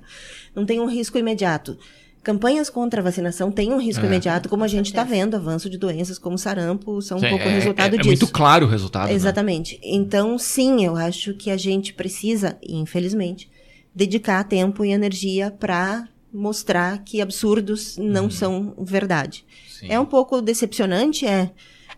[0.56, 1.78] Não tem um risco imediato.
[2.22, 4.08] Campanhas contra a vacinação têm um risco é.
[4.08, 7.46] imediato, como a gente está vendo, avanço de doenças como sarampo são um sim, pouco
[7.46, 8.10] é, resultado é, disso.
[8.10, 9.08] É muito claro o resultado.
[9.08, 9.14] Né?
[9.14, 9.76] Exatamente.
[9.76, 9.82] Né?
[9.84, 13.50] Então, sim, eu acho que a gente precisa, infelizmente,
[13.96, 18.30] dedicar tempo e energia para mostrar que absurdos não uhum.
[18.30, 19.46] são verdade.
[19.70, 19.88] Sim.
[19.90, 21.50] É um pouco decepcionante, é,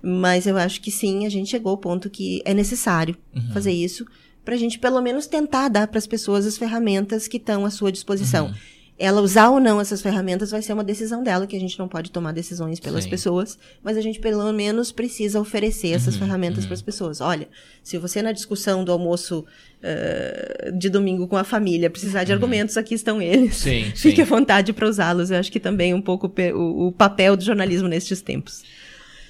[0.04, 3.52] mas eu acho que sim, a gente chegou ao ponto que é necessário uhum.
[3.54, 4.06] fazer isso
[4.46, 7.72] para a gente pelo menos tentar dar para as pessoas as ferramentas que estão à
[7.72, 8.48] sua disposição.
[8.48, 11.78] Uhum ela usar ou não essas ferramentas vai ser uma decisão dela, que a gente
[11.80, 13.10] não pode tomar decisões pelas Sim.
[13.10, 16.68] pessoas, mas a gente pelo menos precisa oferecer essas uhum, ferramentas uhum.
[16.68, 17.20] para as pessoas.
[17.20, 17.48] Olha,
[17.84, 19.44] se você na discussão do almoço
[19.84, 22.36] uh, de domingo com a família precisar de uhum.
[22.36, 23.56] argumentos, aqui estão eles.
[23.56, 24.22] Sim, Fique sim.
[24.22, 25.32] à vontade para usá-los.
[25.32, 28.64] Eu acho que também um pouco o, o papel do jornalismo nestes tempos.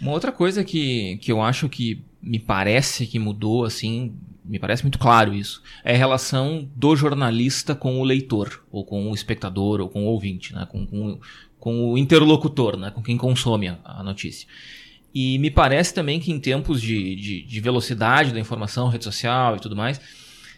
[0.01, 4.83] Uma outra coisa que, que eu acho que me parece que mudou, assim, me parece
[4.83, 9.81] muito claro isso, é a relação do jornalista com o leitor, ou com o espectador,
[9.81, 10.67] ou com o ouvinte, né?
[10.69, 11.19] com, com,
[11.59, 12.91] com o interlocutor, né?
[12.91, 14.47] com quem consome a, a notícia.
[15.13, 19.57] E me parece também que em tempos de, de, de velocidade da informação, rede social
[19.57, 19.99] e tudo mais,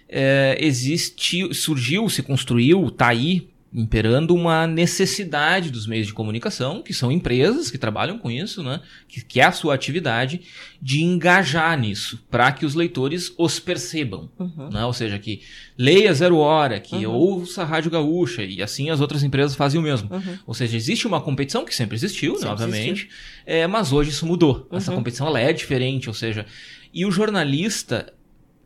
[0.07, 6.93] é, existe, surgiu, se construiu, está aí imperando uma necessidade dos meios de comunicação, que
[6.93, 8.79] são empresas que trabalham com isso, né?
[9.07, 10.41] que, que é a sua atividade,
[10.79, 14.29] de engajar nisso, para que os leitores os percebam.
[14.37, 14.69] Uhum.
[14.69, 14.85] Né?
[14.85, 15.41] Ou seja, que
[15.75, 17.13] leia Zero Hora, que uhum.
[17.13, 20.13] ouça a Rádio Gaúcha, e assim as outras empresas fazem o mesmo.
[20.13, 20.37] Uhum.
[20.45, 23.09] Ou seja, existe uma competição que sempre existiu, sempre né, obviamente, existiu.
[23.45, 24.67] É, mas hoje isso mudou.
[24.71, 24.97] Essa uhum.
[24.97, 26.45] competição ela é diferente, ou seja,
[26.93, 28.13] e o jornalista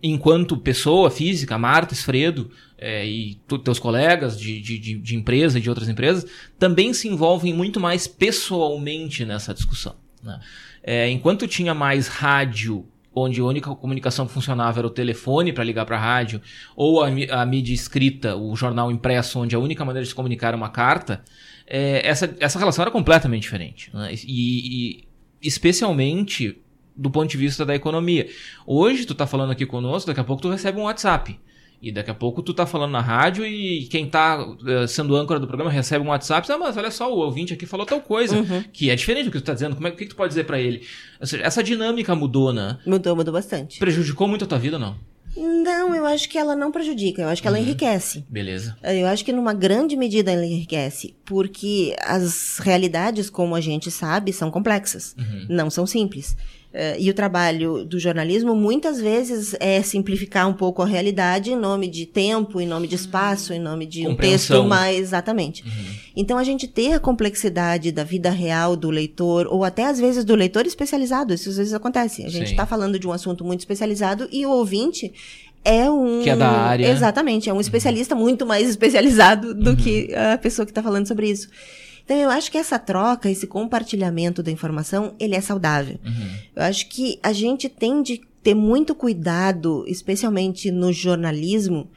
[0.01, 5.61] enquanto pessoa física, Marta Esfredo é, e tu, teus colegas de, de, de, empresa e
[5.61, 6.25] de outras empresas,
[6.59, 9.95] também se envolvem muito mais pessoalmente nessa discussão.
[10.21, 10.39] Né?
[10.83, 15.63] É, enquanto tinha mais rádio, onde a única comunicação que funcionava era o telefone para
[15.63, 16.39] ligar para a rádio,
[16.75, 20.49] ou a, a, mídia escrita, o jornal impresso, onde a única maneira de se comunicar
[20.49, 21.23] era uma carta,
[21.65, 23.89] é, essa, essa relação era completamente diferente.
[23.93, 24.13] Né?
[24.13, 25.07] E, e
[25.41, 26.61] especialmente
[26.95, 28.27] do ponto de vista da economia.
[28.65, 31.39] Hoje tu tá falando aqui conosco, daqui a pouco tu recebe um WhatsApp.
[31.81, 35.39] E daqui a pouco tu tá falando na rádio e quem tá uh, sendo âncora
[35.39, 38.37] do programa recebe um WhatsApp, ah, mas olha só, o ouvinte aqui falou tal coisa,
[38.37, 38.63] uhum.
[38.73, 39.75] que é diferente do que tu tá dizendo.
[39.75, 40.81] Como é, o que, que tu pode dizer para ele?
[41.21, 42.79] Seja, essa dinâmica mudou, né?
[42.85, 43.77] Mudou, mudou bastante.
[43.77, 44.95] Prejudicou muito a tua vida, não?
[45.37, 47.63] Não, eu acho que ela não prejudica, eu acho que ela uhum.
[47.63, 48.25] enriquece.
[48.27, 48.75] Beleza.
[48.81, 54.33] Eu acho que numa grande medida ela enriquece, porque as realidades, como a gente sabe,
[54.33, 55.45] são complexas, uhum.
[55.47, 56.35] não são simples.
[56.73, 61.55] Uh, e o trabalho do jornalismo muitas vezes é simplificar um pouco a realidade em
[61.55, 65.63] nome de tempo, em nome de espaço, em nome de um texto mais exatamente.
[65.63, 65.71] Uhum.
[66.15, 70.25] Então a gente ter a complexidade da vida real do leitor ou até às vezes
[70.25, 72.25] do leitor especializado, isso às vezes acontece.
[72.25, 75.13] A gente está falando de um assunto muito especializado e o ouvinte
[75.63, 76.21] é um.
[76.21, 76.87] Que é da área.
[76.89, 78.21] Exatamente, é um especialista uhum.
[78.21, 79.75] muito mais especializado do uhum.
[79.75, 81.47] que a pessoa que está falando sobre isso.
[82.07, 85.99] Então, eu acho que essa troca, esse compartilhamento da informação, ele é saudável.
[86.05, 86.37] Uhum.
[86.55, 91.89] Eu acho que a gente tem de ter muito cuidado, especialmente no jornalismo,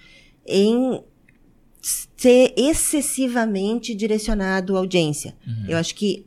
[0.45, 1.01] em
[1.81, 5.37] ser excessivamente direcionado à audiência.
[5.47, 5.67] Uhum.
[5.69, 6.27] Eu acho que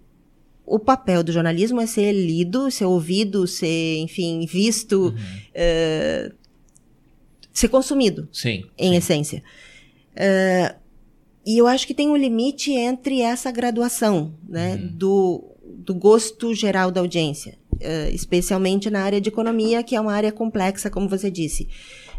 [0.65, 5.09] o papel do jornalismo é ser lido, ser ouvido, ser, enfim, visto, uhum.
[5.11, 6.33] uh,
[7.51, 8.29] ser consumido.
[8.31, 8.63] Sim.
[8.77, 8.95] Em sim.
[8.95, 9.43] essência.
[10.15, 10.82] Uh,
[11.45, 14.89] e eu acho que tem um limite entre essa graduação, né, uhum.
[14.93, 20.13] do, do gosto geral da audiência, uh, especialmente na área de economia, que é uma
[20.13, 21.67] área complexa, como você disse.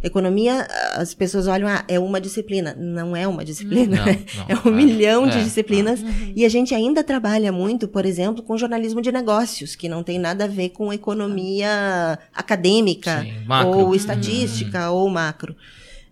[0.02, 2.76] Economia, as pessoas olham, ah, é uma disciplina.
[2.78, 4.04] Não é uma disciplina, não,
[4.37, 6.02] não, é um é, milhão de é, disciplinas.
[6.02, 6.32] Uhum.
[6.37, 10.18] E a gente ainda trabalha muito, por exemplo, com jornalismo de negócios, que não tem
[10.18, 14.96] nada a ver com economia acadêmica, Sim, ou estatística, uhum.
[14.98, 15.56] ou macro.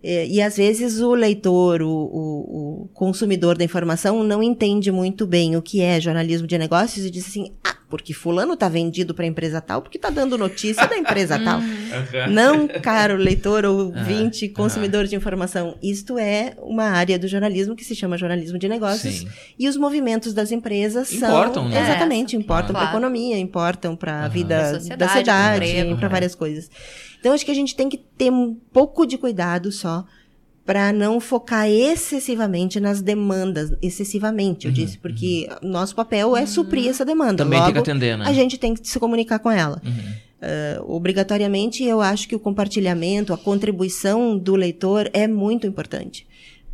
[0.03, 5.25] É, e às vezes o leitor, o, o, o, consumidor da informação, não entende muito
[5.25, 9.13] bem o que é jornalismo de negócios e diz assim: ah, porque fulano está vendido
[9.13, 11.59] para a empresa tal, porque está dando notícia da empresa tal.
[11.59, 12.31] Uhum.
[12.31, 15.77] Não, caro leitor ou ouvinte, consumidor de informação.
[15.79, 19.19] Isto é uma área do jornalismo que se chama jornalismo de negócios.
[19.19, 19.27] Sim.
[19.59, 21.69] E os movimentos das empresas importam, são.
[21.69, 21.81] Né?
[21.83, 22.73] Exatamente, importam claro.
[22.73, 26.71] para a economia, importam para a vida da cidade, para várias coisas.
[27.19, 30.03] Então, acho que a gente tem que ter um pouco de cuidado só
[30.65, 35.69] para não focar excessivamente nas demandas, excessivamente, eu uhum, disse, porque uhum.
[35.69, 37.43] nosso papel é suprir essa demanda.
[37.43, 38.25] Também Logo, tem que atender, né?
[38.25, 39.81] A gente tem que se comunicar com ela.
[39.85, 46.25] Uh, obrigatoriamente, eu acho que o compartilhamento, a contribuição do leitor é muito importante.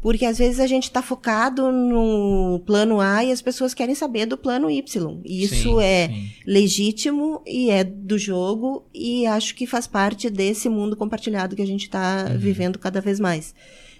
[0.02, 4.26] Porque às vezes a gente está focado no plano A e as pessoas querem saber
[4.26, 5.22] do plano Y.
[5.26, 6.32] E isso sim, é sim.
[6.46, 11.68] legítimo e é do jogo e acho que faz parte desse mundo compartilhado que a
[11.68, 12.38] gente está uhum.
[12.38, 13.54] vivendo cada vez mais.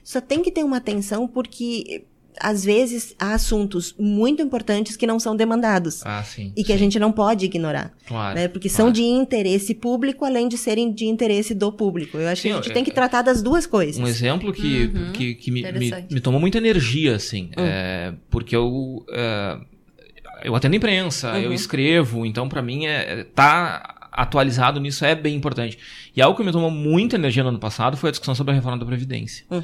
[0.04, 2.06] Só tem que ter uma atenção porque
[2.40, 6.02] às vezes há assuntos muito importantes que não são demandados.
[6.06, 6.74] Ah, sim, e que sim.
[6.74, 7.94] a gente não pode ignorar.
[8.08, 8.36] Claro.
[8.36, 8.48] Né?
[8.48, 8.84] Porque claro.
[8.84, 12.18] são de interesse público, além de serem de interesse do público.
[12.18, 14.02] Eu acho sim, que a gente é, tem que tratar das duas coisas.
[14.02, 17.66] Um exemplo que, uhum, que, que me, me, me, tomou muita energia, assim, uhum.
[17.66, 19.06] é, porque eu.
[19.12, 19.58] É,
[20.42, 21.40] eu atendo imprensa, uhum.
[21.40, 25.78] eu escrevo, então para mim é, tá atualizado nisso é bem importante.
[26.16, 28.56] E algo que me tomou muita energia no ano passado foi a discussão sobre a
[28.56, 29.46] reforma da Previdência.
[29.50, 29.64] Uhum.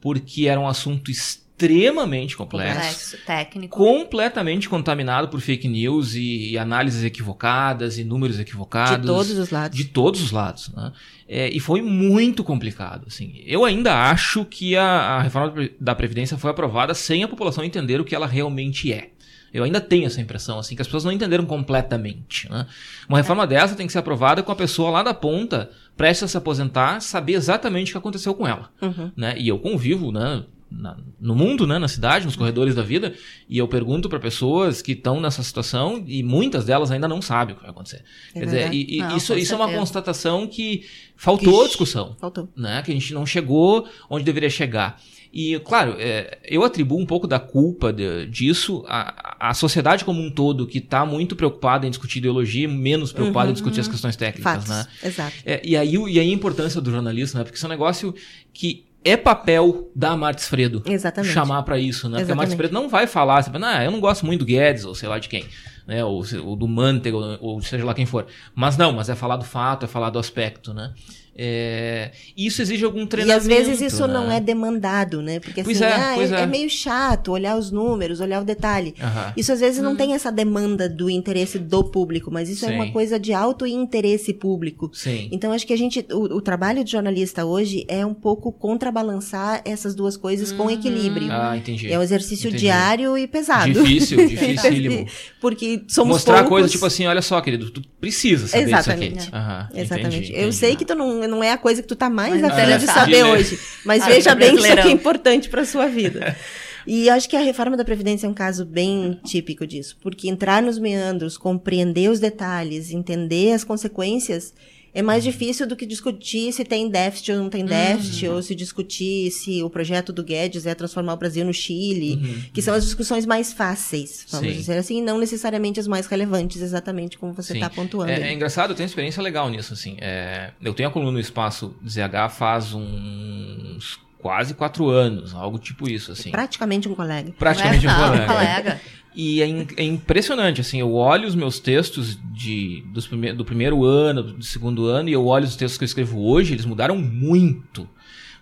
[0.00, 6.50] Porque era um assunto extremamente extremamente complexo, complexo, técnico, completamente contaminado por fake news e,
[6.50, 10.92] e, análises equivocadas e números equivocados de todos os lados, de todos os lados, né?
[11.28, 13.42] É, e foi muito complicado, assim.
[13.46, 18.00] Eu ainda acho que a, a reforma da previdência foi aprovada sem a população entender
[18.00, 19.10] o que ela realmente é.
[19.52, 22.50] Eu ainda tenho essa impressão, assim, que as pessoas não entenderam completamente.
[22.50, 22.66] Né?
[23.08, 23.46] Uma reforma é.
[23.46, 27.00] dessa tem que ser aprovada com a pessoa lá da ponta, prestes a se aposentar,
[27.00, 28.68] saber exatamente o que aconteceu com ela.
[28.82, 29.12] Uhum.
[29.16, 29.36] Né?
[29.38, 30.42] E eu convivo, né?
[30.70, 33.14] Na, no mundo, né, na cidade, nos corredores da vida,
[33.48, 37.54] e eu pergunto para pessoas que estão nessa situação e muitas delas ainda não sabem
[37.54, 38.02] o que vai acontecer.
[38.34, 40.84] É Quer dizer, e, e não, isso, isso é uma constatação que
[41.16, 42.16] faltou que discussão.
[42.18, 42.48] Faltou.
[42.56, 45.00] Né, que a gente não chegou onde deveria chegar.
[45.36, 50.22] E, claro, é, eu atribuo um pouco da culpa de, disso à, à sociedade como
[50.22, 53.88] um todo, que está muito preocupada em discutir ideologia, menos preocupada uhum, em discutir as
[53.88, 54.86] questões técnicas, fatos, né?
[55.02, 55.34] Exato.
[55.44, 57.42] É, e, aí, e aí a importância do jornalista, né?
[57.42, 58.14] Porque isso é um negócio
[58.52, 61.32] que é papel da Martins Fredo Exatamente.
[61.32, 62.20] chamar para isso, né?
[62.20, 62.24] Exatamente.
[62.24, 64.84] Porque a Martins Fredo não vai falar, assim, ah, eu não gosto muito do Guedes,
[64.84, 65.44] ou sei lá de quem,
[65.86, 66.02] né?
[66.04, 68.26] Ou, ou do Mantega, ou, ou seja lá quem for.
[68.54, 70.94] Mas não, mas é falar do fato, é falar do aspecto, né?
[71.36, 73.48] É, isso exige algum treinamento.
[73.48, 74.14] E às vezes isso né?
[74.14, 75.40] não é demandado, né?
[75.40, 78.44] Porque pois assim, é, ah, é, é, é, meio chato olhar os números, olhar o
[78.44, 78.94] detalhe.
[79.00, 79.32] Uhum.
[79.36, 79.96] Isso às vezes não hum.
[79.96, 82.72] tem essa demanda do interesse do público, mas isso Sim.
[82.72, 84.90] é uma coisa de alto interesse público.
[84.92, 85.28] Sim.
[85.32, 89.60] Então acho que a gente, o, o, trabalho de jornalista hoje é um pouco contrabalançar
[89.64, 91.32] essas duas coisas com equilíbrio.
[91.32, 91.90] Ah, entendi.
[91.90, 92.64] É um exercício entendi.
[92.64, 93.72] diário e pesado.
[93.72, 95.06] Difícil, dificílimo.
[95.40, 96.50] Porque somos Mostrar poucos...
[96.50, 99.18] coisa tipo assim, olha só, querido, tu precisa saber Exatamente.
[99.18, 99.36] isso aqui.
[99.36, 99.80] Uhum.
[99.80, 100.16] Exatamente.
[100.30, 102.78] Entendi, Eu sei que tu não não é a coisa que tu tá mais afim
[102.78, 103.58] de saber hoje.
[103.84, 106.36] Mas ah, veja bem que isso aqui é importante para sua vida.
[106.86, 110.60] E acho que a reforma da Previdência é um caso bem típico disso, porque entrar
[110.60, 114.52] nos meandros, compreender os detalhes, entender as consequências,
[114.94, 118.36] é mais difícil do que discutir se tem déficit ou não tem déficit, uhum.
[118.36, 122.42] ou se discutir se o projeto do Guedes é transformar o Brasil no Chile, uhum.
[122.52, 124.56] que são as discussões mais fáceis, vamos Sim.
[124.56, 128.12] dizer assim, não necessariamente as mais relevantes, exatamente como você está pontuando.
[128.12, 129.96] É, é, engraçado, eu tenho experiência legal nisso, assim.
[130.00, 135.90] É, eu tenho a coluna no Espaço ZH faz uns quase quatro anos, algo tipo
[135.90, 136.30] isso, assim.
[136.30, 137.32] Praticamente um colega.
[137.38, 138.26] Praticamente um colega.
[138.26, 138.80] colega.
[139.14, 143.84] E é, é, impressionante, assim, eu olho os meus textos de, dos prime do primeiro
[143.84, 146.96] ano, do segundo ano, e eu olho os textos que eu escrevo hoje, eles mudaram
[146.96, 147.88] muito.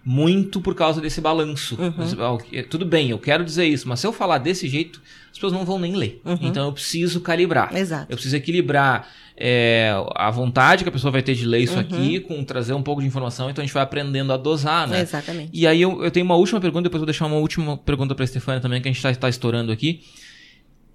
[0.05, 1.79] Muito por causa desse balanço.
[1.81, 2.65] Uhum.
[2.69, 5.65] Tudo bem, eu quero dizer isso, mas se eu falar desse jeito, as pessoas não
[5.65, 6.21] vão nem ler.
[6.25, 6.39] Uhum.
[6.41, 7.73] Então eu preciso calibrar.
[7.77, 8.07] Exato.
[8.11, 11.81] Eu preciso equilibrar é, a vontade que a pessoa vai ter de ler isso uhum.
[11.81, 15.03] aqui com trazer um pouco de informação, então a gente vai aprendendo a dosar, né?
[15.03, 15.51] Exatamente.
[15.53, 18.25] E aí eu, eu tenho uma última pergunta, depois vou deixar uma última pergunta para
[18.25, 20.01] a Stefania também, que a gente está tá estourando aqui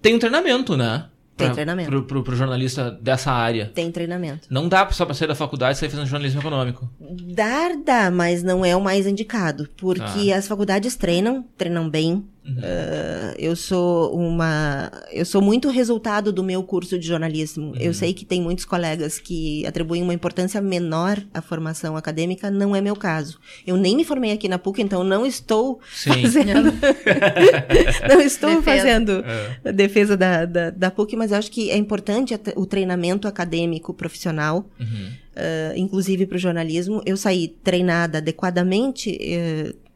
[0.00, 1.06] tem um treinamento, né?
[1.36, 1.88] Pra, tem treinamento.
[1.88, 3.70] Pro, pro, pro, jornalista dessa área.
[3.72, 4.48] Tem treinamento.
[4.50, 6.90] Não dá só pra sair da faculdade e sair fazendo jornalismo econômico.
[7.00, 9.68] Dar, dá, mas não é o mais indicado.
[9.76, 10.38] Porque ah.
[10.38, 12.24] as faculdades treinam, treinam bem.
[12.56, 14.90] Uh, eu sou uma.
[15.12, 17.68] Eu sou muito resultado do meu curso de jornalismo.
[17.68, 17.76] Uhum.
[17.76, 22.74] Eu sei que tem muitos colegas que atribuem uma importância menor à formação acadêmica, não
[22.74, 23.38] é meu caso.
[23.66, 26.22] Eu nem me formei aqui na PUC, então não estou Sim.
[26.22, 26.72] fazendo.
[28.08, 28.62] não estou defesa.
[28.62, 29.24] fazendo
[29.64, 29.72] é.
[29.72, 34.68] defesa da, da, da, PUC, mas acho que é importante o treinamento acadêmico profissional.
[34.80, 35.10] Uhum.
[35.38, 37.00] Uh, inclusive para o jornalismo.
[37.06, 39.87] Eu saí treinada adequadamente, uh,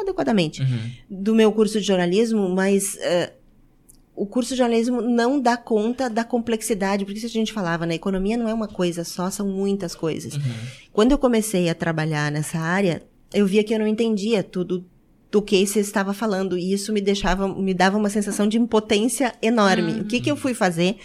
[0.00, 0.90] adequadamente uhum.
[1.10, 3.32] do meu curso de jornalismo, mas uh,
[4.14, 7.94] o curso de jornalismo não dá conta da complexidade, porque isso a gente falava, né?
[7.94, 10.34] Economia não é uma coisa só, são muitas coisas.
[10.34, 10.42] Uhum.
[10.92, 13.02] Quando eu comecei a trabalhar nessa área,
[13.32, 14.84] eu via que eu não entendia tudo
[15.30, 19.34] do que você estava falando, e isso me deixava, me dava uma sensação de impotência
[19.40, 19.92] enorme.
[19.92, 20.00] Uhum.
[20.00, 20.96] O que que eu fui fazer?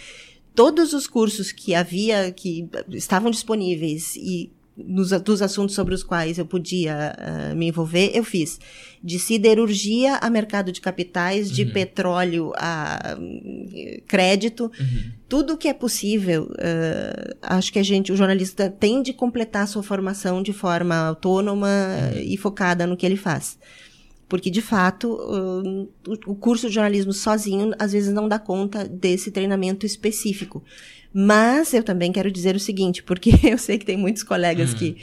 [0.54, 4.52] Todos os cursos que havia, que estavam disponíveis e
[4.86, 8.60] nos, dos assuntos sobre os quais eu podia uh, me envolver, eu fiz.
[9.02, 11.72] De siderurgia a mercado de capitais, de uhum.
[11.72, 15.12] petróleo a uh, crédito, uhum.
[15.28, 16.44] tudo que é possível.
[16.44, 21.68] Uh, acho que a gente, o jornalista, tem de completar sua formação de forma autônoma
[22.14, 22.20] uhum.
[22.20, 23.58] e focada no que ele faz.
[24.28, 25.10] Porque, de fato,
[26.26, 30.62] o curso de jornalismo sozinho, às vezes, não dá conta desse treinamento específico.
[31.12, 34.78] Mas eu também quero dizer o seguinte, porque eu sei que tem muitos colegas uhum.
[34.78, 34.96] que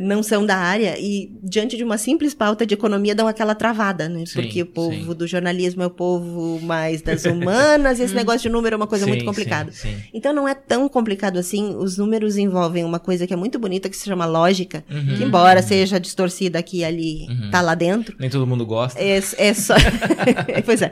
[0.00, 4.08] não são da área e, diante de uma simples pauta de economia, dão aquela travada,
[4.08, 4.24] né?
[4.26, 5.14] Sim, porque o povo sim.
[5.14, 8.86] do jornalismo é o povo mais das humanas e esse negócio de número é uma
[8.86, 9.72] coisa sim, muito complicada.
[10.12, 11.74] Então não é tão complicado assim.
[11.76, 15.16] Os números envolvem uma coisa que é muito bonita que se chama lógica, uhum.
[15.16, 15.66] que embora uhum.
[15.66, 17.50] seja distorcida aqui e ali, uhum.
[17.50, 18.14] tá lá dentro.
[18.18, 19.00] Nem todo mundo gosta.
[19.00, 19.74] É, é só.
[20.64, 20.90] pois é.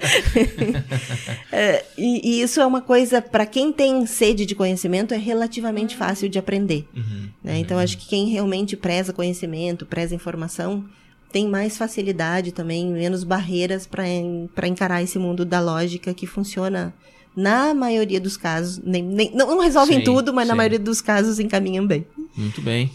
[1.53, 5.97] é e, e, isso é uma coisa, para quem tem sede de conhecimento, é relativamente
[5.97, 6.87] fácil de aprender.
[6.95, 7.29] Uhum.
[7.43, 7.59] Né?
[7.59, 10.83] Então acho que quem realmente preza conhecimento, preza informação,
[11.31, 16.95] tem mais facilidade também, menos barreiras para encarar esse mundo da lógica que funciona
[17.37, 18.79] na maioria dos casos.
[18.83, 20.49] Nem, nem, não, resolvem sim, tudo, mas sim.
[20.49, 22.07] na maioria dos casos encaminham bem.
[22.35, 22.91] Muito bem.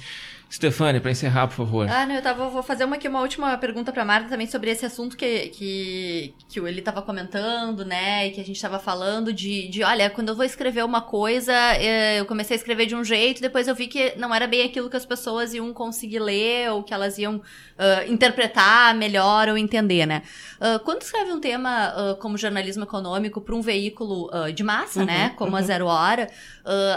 [0.53, 1.89] Stefane, para encerrar, por favor.
[1.89, 4.69] Ah, não, eu tava, vou fazer uma, aqui, uma última pergunta pra Marta também sobre
[4.69, 8.27] esse assunto que, que, que ele tava comentando, né?
[8.27, 11.51] E que a gente tava falando de, de, olha, quando eu vou escrever uma coisa,
[11.77, 14.63] eh, eu comecei a escrever de um jeito, depois eu vi que não era bem
[14.63, 19.57] aquilo que as pessoas iam conseguir ler, ou que elas iam uh, interpretar melhor ou
[19.57, 20.21] entender, né?
[20.59, 25.05] Uh, quando escreve um tema uh, como jornalismo econômico para um veículo de massa, uhum,
[25.05, 25.29] né?
[25.35, 25.57] Como uhum.
[25.57, 26.29] a Zero Hora,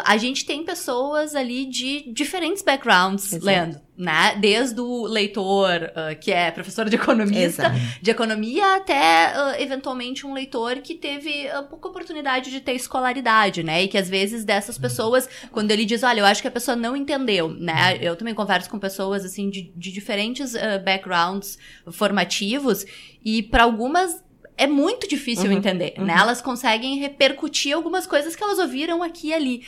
[0.04, 3.45] a gente tem pessoas ali de diferentes backgrounds.
[3.46, 4.36] Lendo né?
[4.38, 7.72] Desde o leitor uh, que é professor de economista,
[8.02, 13.62] de economia, até uh, eventualmente um leitor que teve uh, pouca oportunidade de ter escolaridade,
[13.62, 13.84] né?
[13.84, 16.76] E que às vezes dessas pessoas, quando ele diz, olha, eu acho que a pessoa
[16.76, 17.98] não entendeu, né?
[18.00, 21.58] Eu também converso com pessoas assim de, de diferentes backgrounds
[21.90, 22.84] formativos
[23.24, 24.24] e para algumas
[24.58, 26.00] é muito difícil uhum, entender, né?
[26.00, 26.06] uhum.
[26.06, 26.14] né?
[26.18, 29.62] Elas conseguem repercutir algumas coisas que elas ouviram aqui e ali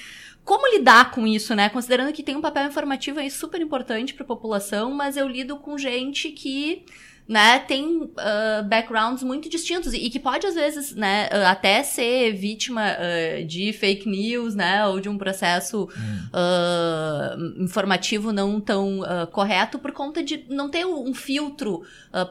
[0.49, 1.69] como lidar com isso, né?
[1.69, 5.59] Considerando que tem um papel informativo aí super importante para a população, mas eu lido
[5.59, 6.87] com gente que
[7.29, 12.33] né, tem uh, backgrounds muito distintos e, que pode, às vezes, né, uh, até ser
[12.33, 17.63] vítima uh, de fake news, né, ou de um processo hum.
[17.63, 19.01] informativo não tão
[19.33, 21.83] correto por conta de não ter um filtro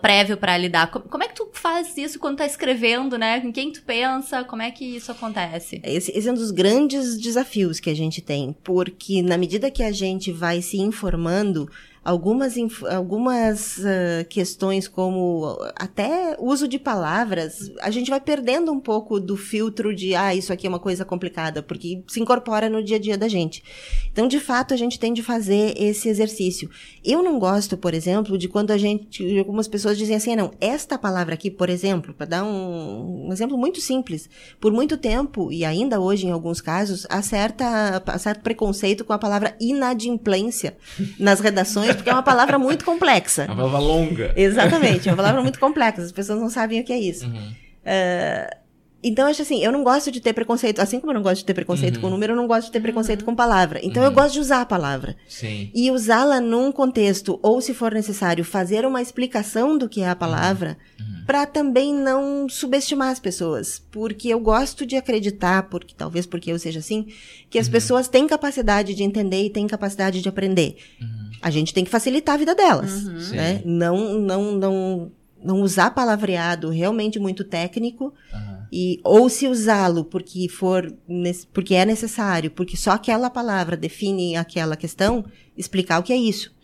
[0.01, 0.87] prévio para lidar.
[0.89, 3.39] Como é que tu faz isso quando tá escrevendo, né?
[3.41, 4.43] Com quem tu pensa?
[4.43, 5.81] Como é que isso acontece?
[5.83, 9.83] Esse, esse é um dos grandes desafios que a gente tem, porque na medida que
[9.83, 11.69] a gente vai se informando,
[12.07, 12.55] algumas,
[12.89, 19.35] algumas uh, questões como até uso de palavras, a gente vai perdendo um pouco do
[19.35, 22.99] filtro de, ah, isso aqui é uma coisa complicada, porque se incorpora no dia a
[22.99, 23.61] dia da gente.
[24.09, 26.69] Então, de fato, a gente tem de fazer esse exercício.
[27.03, 30.97] Eu não gosto, por exemplo, de quando a gente, algumas pessoas dizem assim, não, esta
[30.97, 34.29] palavra aqui, por exemplo, para dar um, um, exemplo muito simples,
[34.61, 39.11] por muito tempo, e ainda hoje em alguns casos, há, certa, há certo preconceito com
[39.11, 40.77] a palavra inadimplência
[41.19, 43.43] nas redações, porque é uma palavra muito complexa.
[43.43, 44.33] É uma palavra longa.
[44.35, 46.01] Exatamente, é uma palavra muito complexa.
[46.01, 47.25] As pessoas não sabem o que é isso.
[47.25, 47.51] Uhum.
[47.51, 48.57] Uh,
[49.03, 51.45] então, acho assim, eu não gosto de ter preconceito, assim como eu não gosto de
[51.45, 52.01] ter preconceito uhum.
[52.01, 53.27] com número, eu não gosto de ter preconceito uhum.
[53.27, 53.79] com palavra.
[53.83, 54.09] Então, uhum.
[54.09, 55.15] eu gosto de usar a palavra.
[55.27, 55.69] Sim.
[55.73, 60.15] E usá-la num contexto, ou se for necessário, fazer uma explicação do que é a
[60.15, 61.25] palavra, uhum.
[61.27, 63.81] para também não subestimar as pessoas.
[63.91, 67.07] Porque eu gosto de acreditar, porque talvez porque eu seja assim,
[67.51, 67.73] que as uhum.
[67.73, 70.75] pessoas têm capacidade de entender e têm capacidade de aprender.
[70.99, 71.29] Uhum.
[71.41, 73.61] A gente tem que facilitar a vida delas, né?
[73.63, 75.11] Não, não, não
[75.43, 78.56] não usar palavreado realmente muito técnico uhum.
[78.71, 80.93] E ou se usá-lo porque for
[81.53, 85.25] porque é necessário, porque só aquela palavra define aquela questão,
[85.57, 86.55] explicar o que é isso.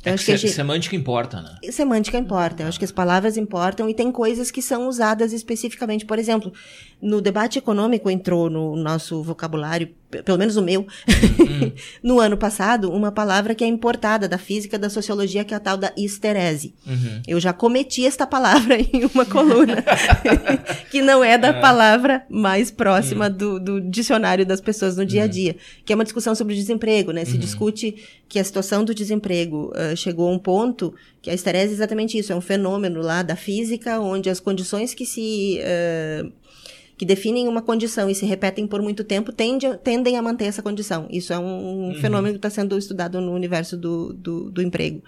[0.00, 0.52] Então, é acho que, que gente...
[0.52, 1.56] semântica importa, né?
[1.72, 2.62] Semântica importa.
[2.62, 6.06] Eu acho que as palavras importam e tem coisas que são usadas especificamente.
[6.06, 6.52] Por exemplo,
[7.00, 9.88] no debate econômico entrou no nosso vocabulário,
[10.24, 11.72] pelo menos o meu, uhum.
[12.02, 15.60] no ano passado, uma palavra que é importada da física, da sociologia, que é a
[15.60, 16.74] tal da histerese.
[16.84, 17.22] Uhum.
[17.26, 19.84] Eu já cometi esta palavra em uma coluna,
[20.90, 21.60] que não é da é.
[21.60, 23.36] palavra mais próxima uhum.
[23.36, 25.30] do, do, dicionário das pessoas no dia a uhum.
[25.30, 27.24] dia, que é uma discussão sobre o desemprego, né?
[27.24, 27.38] Se uhum.
[27.38, 27.94] discute
[28.28, 30.92] que a situação do desemprego uh, chegou a um ponto
[31.22, 34.94] que a histerese é exatamente isso, é um fenômeno lá da física, onde as condições
[34.94, 35.60] que se...
[35.60, 36.47] Uh,
[36.98, 40.60] que definem uma condição e se repetem por muito tempo tende, tendem a manter essa
[40.60, 41.06] condição.
[41.08, 41.94] Isso é um, uhum.
[41.94, 45.00] fenômeno que está sendo estudado no universo do, do, do emprego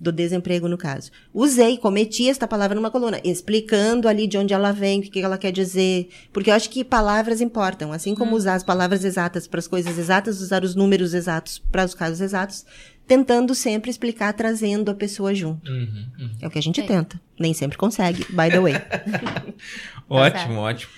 [0.00, 1.10] do desemprego no caso.
[1.34, 5.36] Usei, cometi esta palavra numa coluna, explicando ali de onde ela vem, o que ela
[5.36, 8.36] quer dizer, porque eu acho que palavras importam, assim como hum.
[8.36, 12.20] usar as palavras exatas para as coisas exatas, usar os números exatos para os casos
[12.20, 12.64] exatos,
[13.08, 15.68] tentando sempre explicar, trazendo a pessoa junto.
[15.68, 16.30] Uhum, uhum.
[16.40, 17.20] É o que a gente tenta.
[17.40, 18.74] Nem sempre consegue, by the way.
[20.08, 20.92] ótimo, tá ótimo.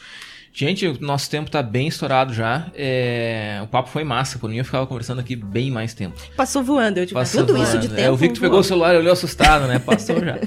[0.52, 2.66] Gente, o nosso tempo tá bem estourado já.
[2.74, 3.60] É...
[3.62, 4.38] O papo foi massa.
[4.38, 6.20] Por mim, eu ficava conversando aqui bem mais tempo.
[6.36, 7.68] Passou voando, eu tipo, Passou tudo voando.
[7.68, 8.00] isso de tempo.
[8.00, 9.78] É, eu vi que tu pegou o celular e olhou assustado, né?
[9.78, 10.38] Passou já.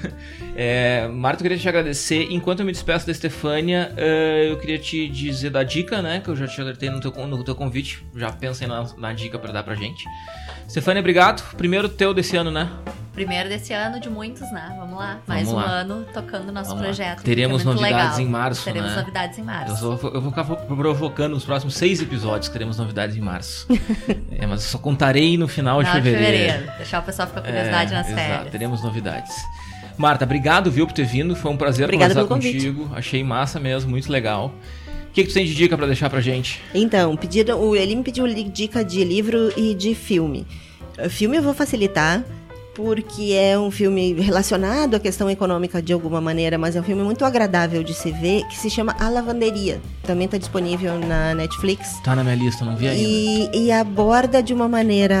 [0.54, 2.26] é, Marta, eu queria te agradecer.
[2.30, 6.20] Enquanto eu me despeço da Estefânia, uh, eu queria te dizer da dica, né?
[6.20, 8.04] Que eu já te alertei no teu, no teu convite.
[8.14, 10.04] Já pensei na, na dica para dar pra gente.
[10.68, 11.42] Stefânia, obrigado.
[11.56, 12.70] Primeiro teu desse ano, né?
[13.16, 14.74] Primeiro desse ano, de muitos, né?
[14.78, 15.20] Vamos lá.
[15.26, 15.72] Mais Vamos um lá.
[15.72, 17.22] ano tocando nosso Vamos projeto.
[17.22, 18.20] Teremos é novidades legal.
[18.20, 18.96] em março, Teremos né?
[18.98, 19.84] novidades em março.
[19.84, 23.66] Eu vou, eu vou ficar provocando nos próximos seis episódios, teremos novidades em março.
[24.30, 26.26] é, mas eu só contarei no final, final de, fevereiro.
[26.26, 26.76] de fevereiro.
[26.76, 28.50] Deixar o pessoal ficar com curiosidade é, nas exato, férias.
[28.50, 29.34] teremos novidades.
[29.96, 31.34] Marta, obrigado, viu, por ter vindo.
[31.34, 32.82] Foi um prazer Obrigada conversar contigo.
[32.82, 32.98] Convite.
[32.98, 34.52] Achei massa mesmo, muito legal.
[35.08, 36.60] O que, que tu tem de dica para deixar pra gente?
[36.74, 40.46] Então, pediram, ele me pediu dica de livro e de filme.
[41.08, 42.22] Filme eu vou facilitar,
[42.76, 47.02] porque é um filme relacionado à questão econômica de alguma maneira, mas é um filme
[47.02, 49.80] muito agradável de se ver, que se chama A Lavanderia.
[50.02, 51.98] Também está disponível na Netflix.
[52.04, 53.02] Tá na minha lista, não vi ainda.
[53.02, 55.16] E, e aborda de uma maneira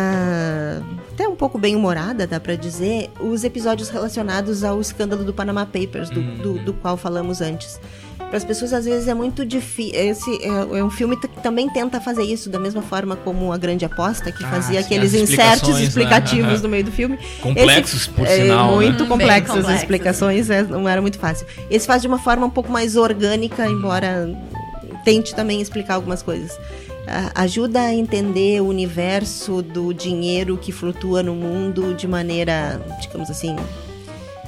[1.14, 5.64] até um pouco bem humorada, dá para dizer, os episódios relacionados ao escândalo do Panama
[5.64, 7.80] Papers, do, do, do qual falamos antes.
[8.18, 9.94] Para as pessoas, às vezes, é muito difícil.
[9.94, 13.58] Esse é, é, um filme que também tenta fazer isso, da mesma forma como A
[13.58, 15.84] Grande Aposta, que ah, fazia sim, aqueles inserts né?
[15.84, 16.58] explicativos né?
[16.58, 17.18] no meio do filme.
[17.40, 18.72] Complexos, Esse, por sinal.
[18.72, 19.08] É, muito né?
[19.08, 21.46] complexas as explicações, é, não era muito fácil.
[21.70, 24.28] Esse faz de uma forma um pouco mais orgânica, embora
[25.04, 26.58] tente também explicar algumas coisas
[27.34, 33.54] ajuda a entender o universo do dinheiro que flutua no mundo de maneira, digamos assim,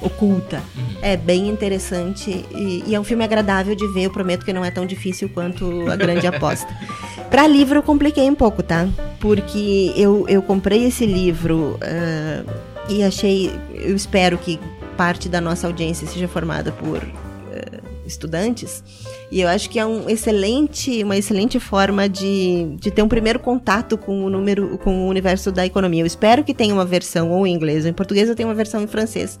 [0.01, 0.61] oculta.
[0.75, 0.97] Uhum.
[1.01, 4.03] É bem interessante e, e, é um filme agradável de ver.
[4.03, 6.67] Eu prometo que não é tão difícil quanto A Grande Aposta.
[7.29, 8.87] Para livro eu compliquei um pouco, tá?
[9.19, 12.51] Porque eu, eu comprei esse livro uh,
[12.89, 13.51] e achei.
[13.73, 14.59] Eu espero que
[14.97, 18.83] parte da nossa audiência seja formada por uh, estudantes.
[19.31, 23.39] E eu acho que é um excelente, uma excelente forma de, de ter um primeiro
[23.39, 26.01] contato com o número, com o universo da economia.
[26.01, 28.55] Eu espero que tenha uma versão ou em inglês, ou em português eu tenho uma
[28.55, 29.37] versão em francês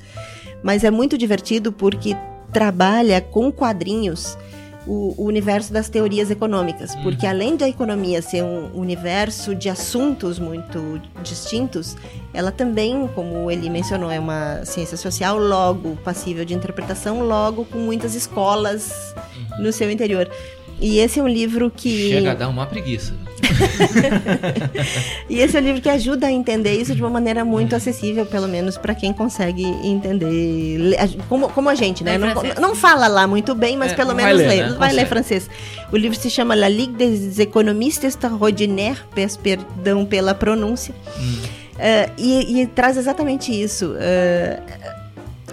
[0.63, 2.15] mas é muito divertido porque
[2.51, 4.37] trabalha com quadrinhos
[4.87, 7.03] o, o, universo das teorias econômicas, uhum.
[7.03, 11.95] porque além da economia ser um universo de assuntos muito distintos,
[12.33, 17.77] ela também, como ele mencionou, é uma ciência social, logo passível de interpretação, logo com
[17.77, 19.63] muitas escolas uhum.
[19.65, 20.29] no seu interior.
[20.81, 22.09] E esse é um livro que.
[22.09, 23.13] Chega a dar uma preguiça.
[25.29, 28.25] e esse é um livro que ajuda a entender isso de uma maneira muito acessível,
[28.25, 30.95] pelo menos para quem consegue entender.
[31.27, 32.17] Como, como a gente, né?
[32.17, 34.75] Não, não, fala lá muito bem, mas é, pelo menos ler, lê, né?
[34.77, 35.49] vai ler francês.
[35.91, 40.93] O livro se chama La Ligue des économistes extraordinaires, peço perdão pela pronúncia.
[41.17, 41.59] Hum.
[41.75, 43.93] Uh, e, e, traz exatamente isso.
[43.93, 44.99] Uh,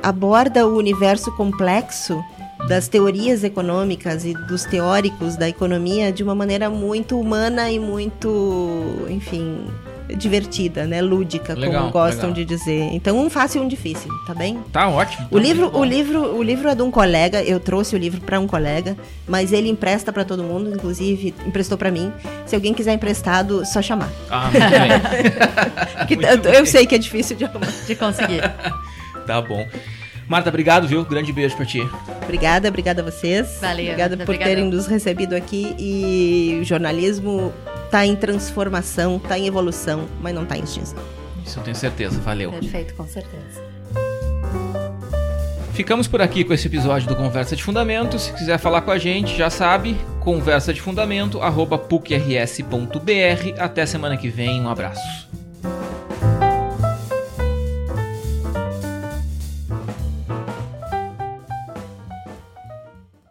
[0.03, 2.23] aborda o universo complexo
[2.69, 9.07] das teorias econômicas e dos teóricos da economia de uma maneira muito humana e muito,
[9.09, 9.67] enfim,
[10.15, 12.35] divertida, né, lúdica, legal, como gostam legal.
[12.35, 12.89] de dizer.
[12.93, 14.59] Então, um fácil e um difícil, tá bem?
[14.73, 15.27] Tá ótimo.
[15.31, 17.43] O tá livro, o livro, o livro é de um colega.
[17.43, 18.97] Eu trouxe o livro para um colega,
[19.27, 22.13] mas ele empresta para todo mundo, inclusive emprestou para mim.
[22.47, 24.11] Se alguém quiser emprestado, só chamar.
[24.31, 26.17] Ah, muito bem.
[26.35, 27.47] muito eu, eu sei que é difícil de,
[27.87, 28.43] de conseguir.
[29.27, 29.67] tá bom.
[30.29, 31.05] Marta, obrigado, viu?
[31.05, 31.81] Grande beijo pra ti.
[32.23, 33.59] Obrigada, obrigada a vocês.
[33.61, 33.87] Valeu.
[33.87, 35.75] Obrigada por terem nos recebido aqui.
[35.79, 37.53] E o jornalismo
[37.91, 40.99] tá em transformação, tá em evolução, mas não tá em extinção.
[41.45, 42.21] Isso eu tenho certeza.
[42.21, 42.51] Valeu.
[42.51, 43.65] Perfeito, com certeza.
[45.73, 48.19] Ficamos por aqui com esse episódio do Conversa de Fundamento.
[48.19, 53.61] Se quiser falar com a gente, já sabe, conversa de fundamento, arroba pucrs.br.
[53.61, 55.29] Até semana que vem, um abraço.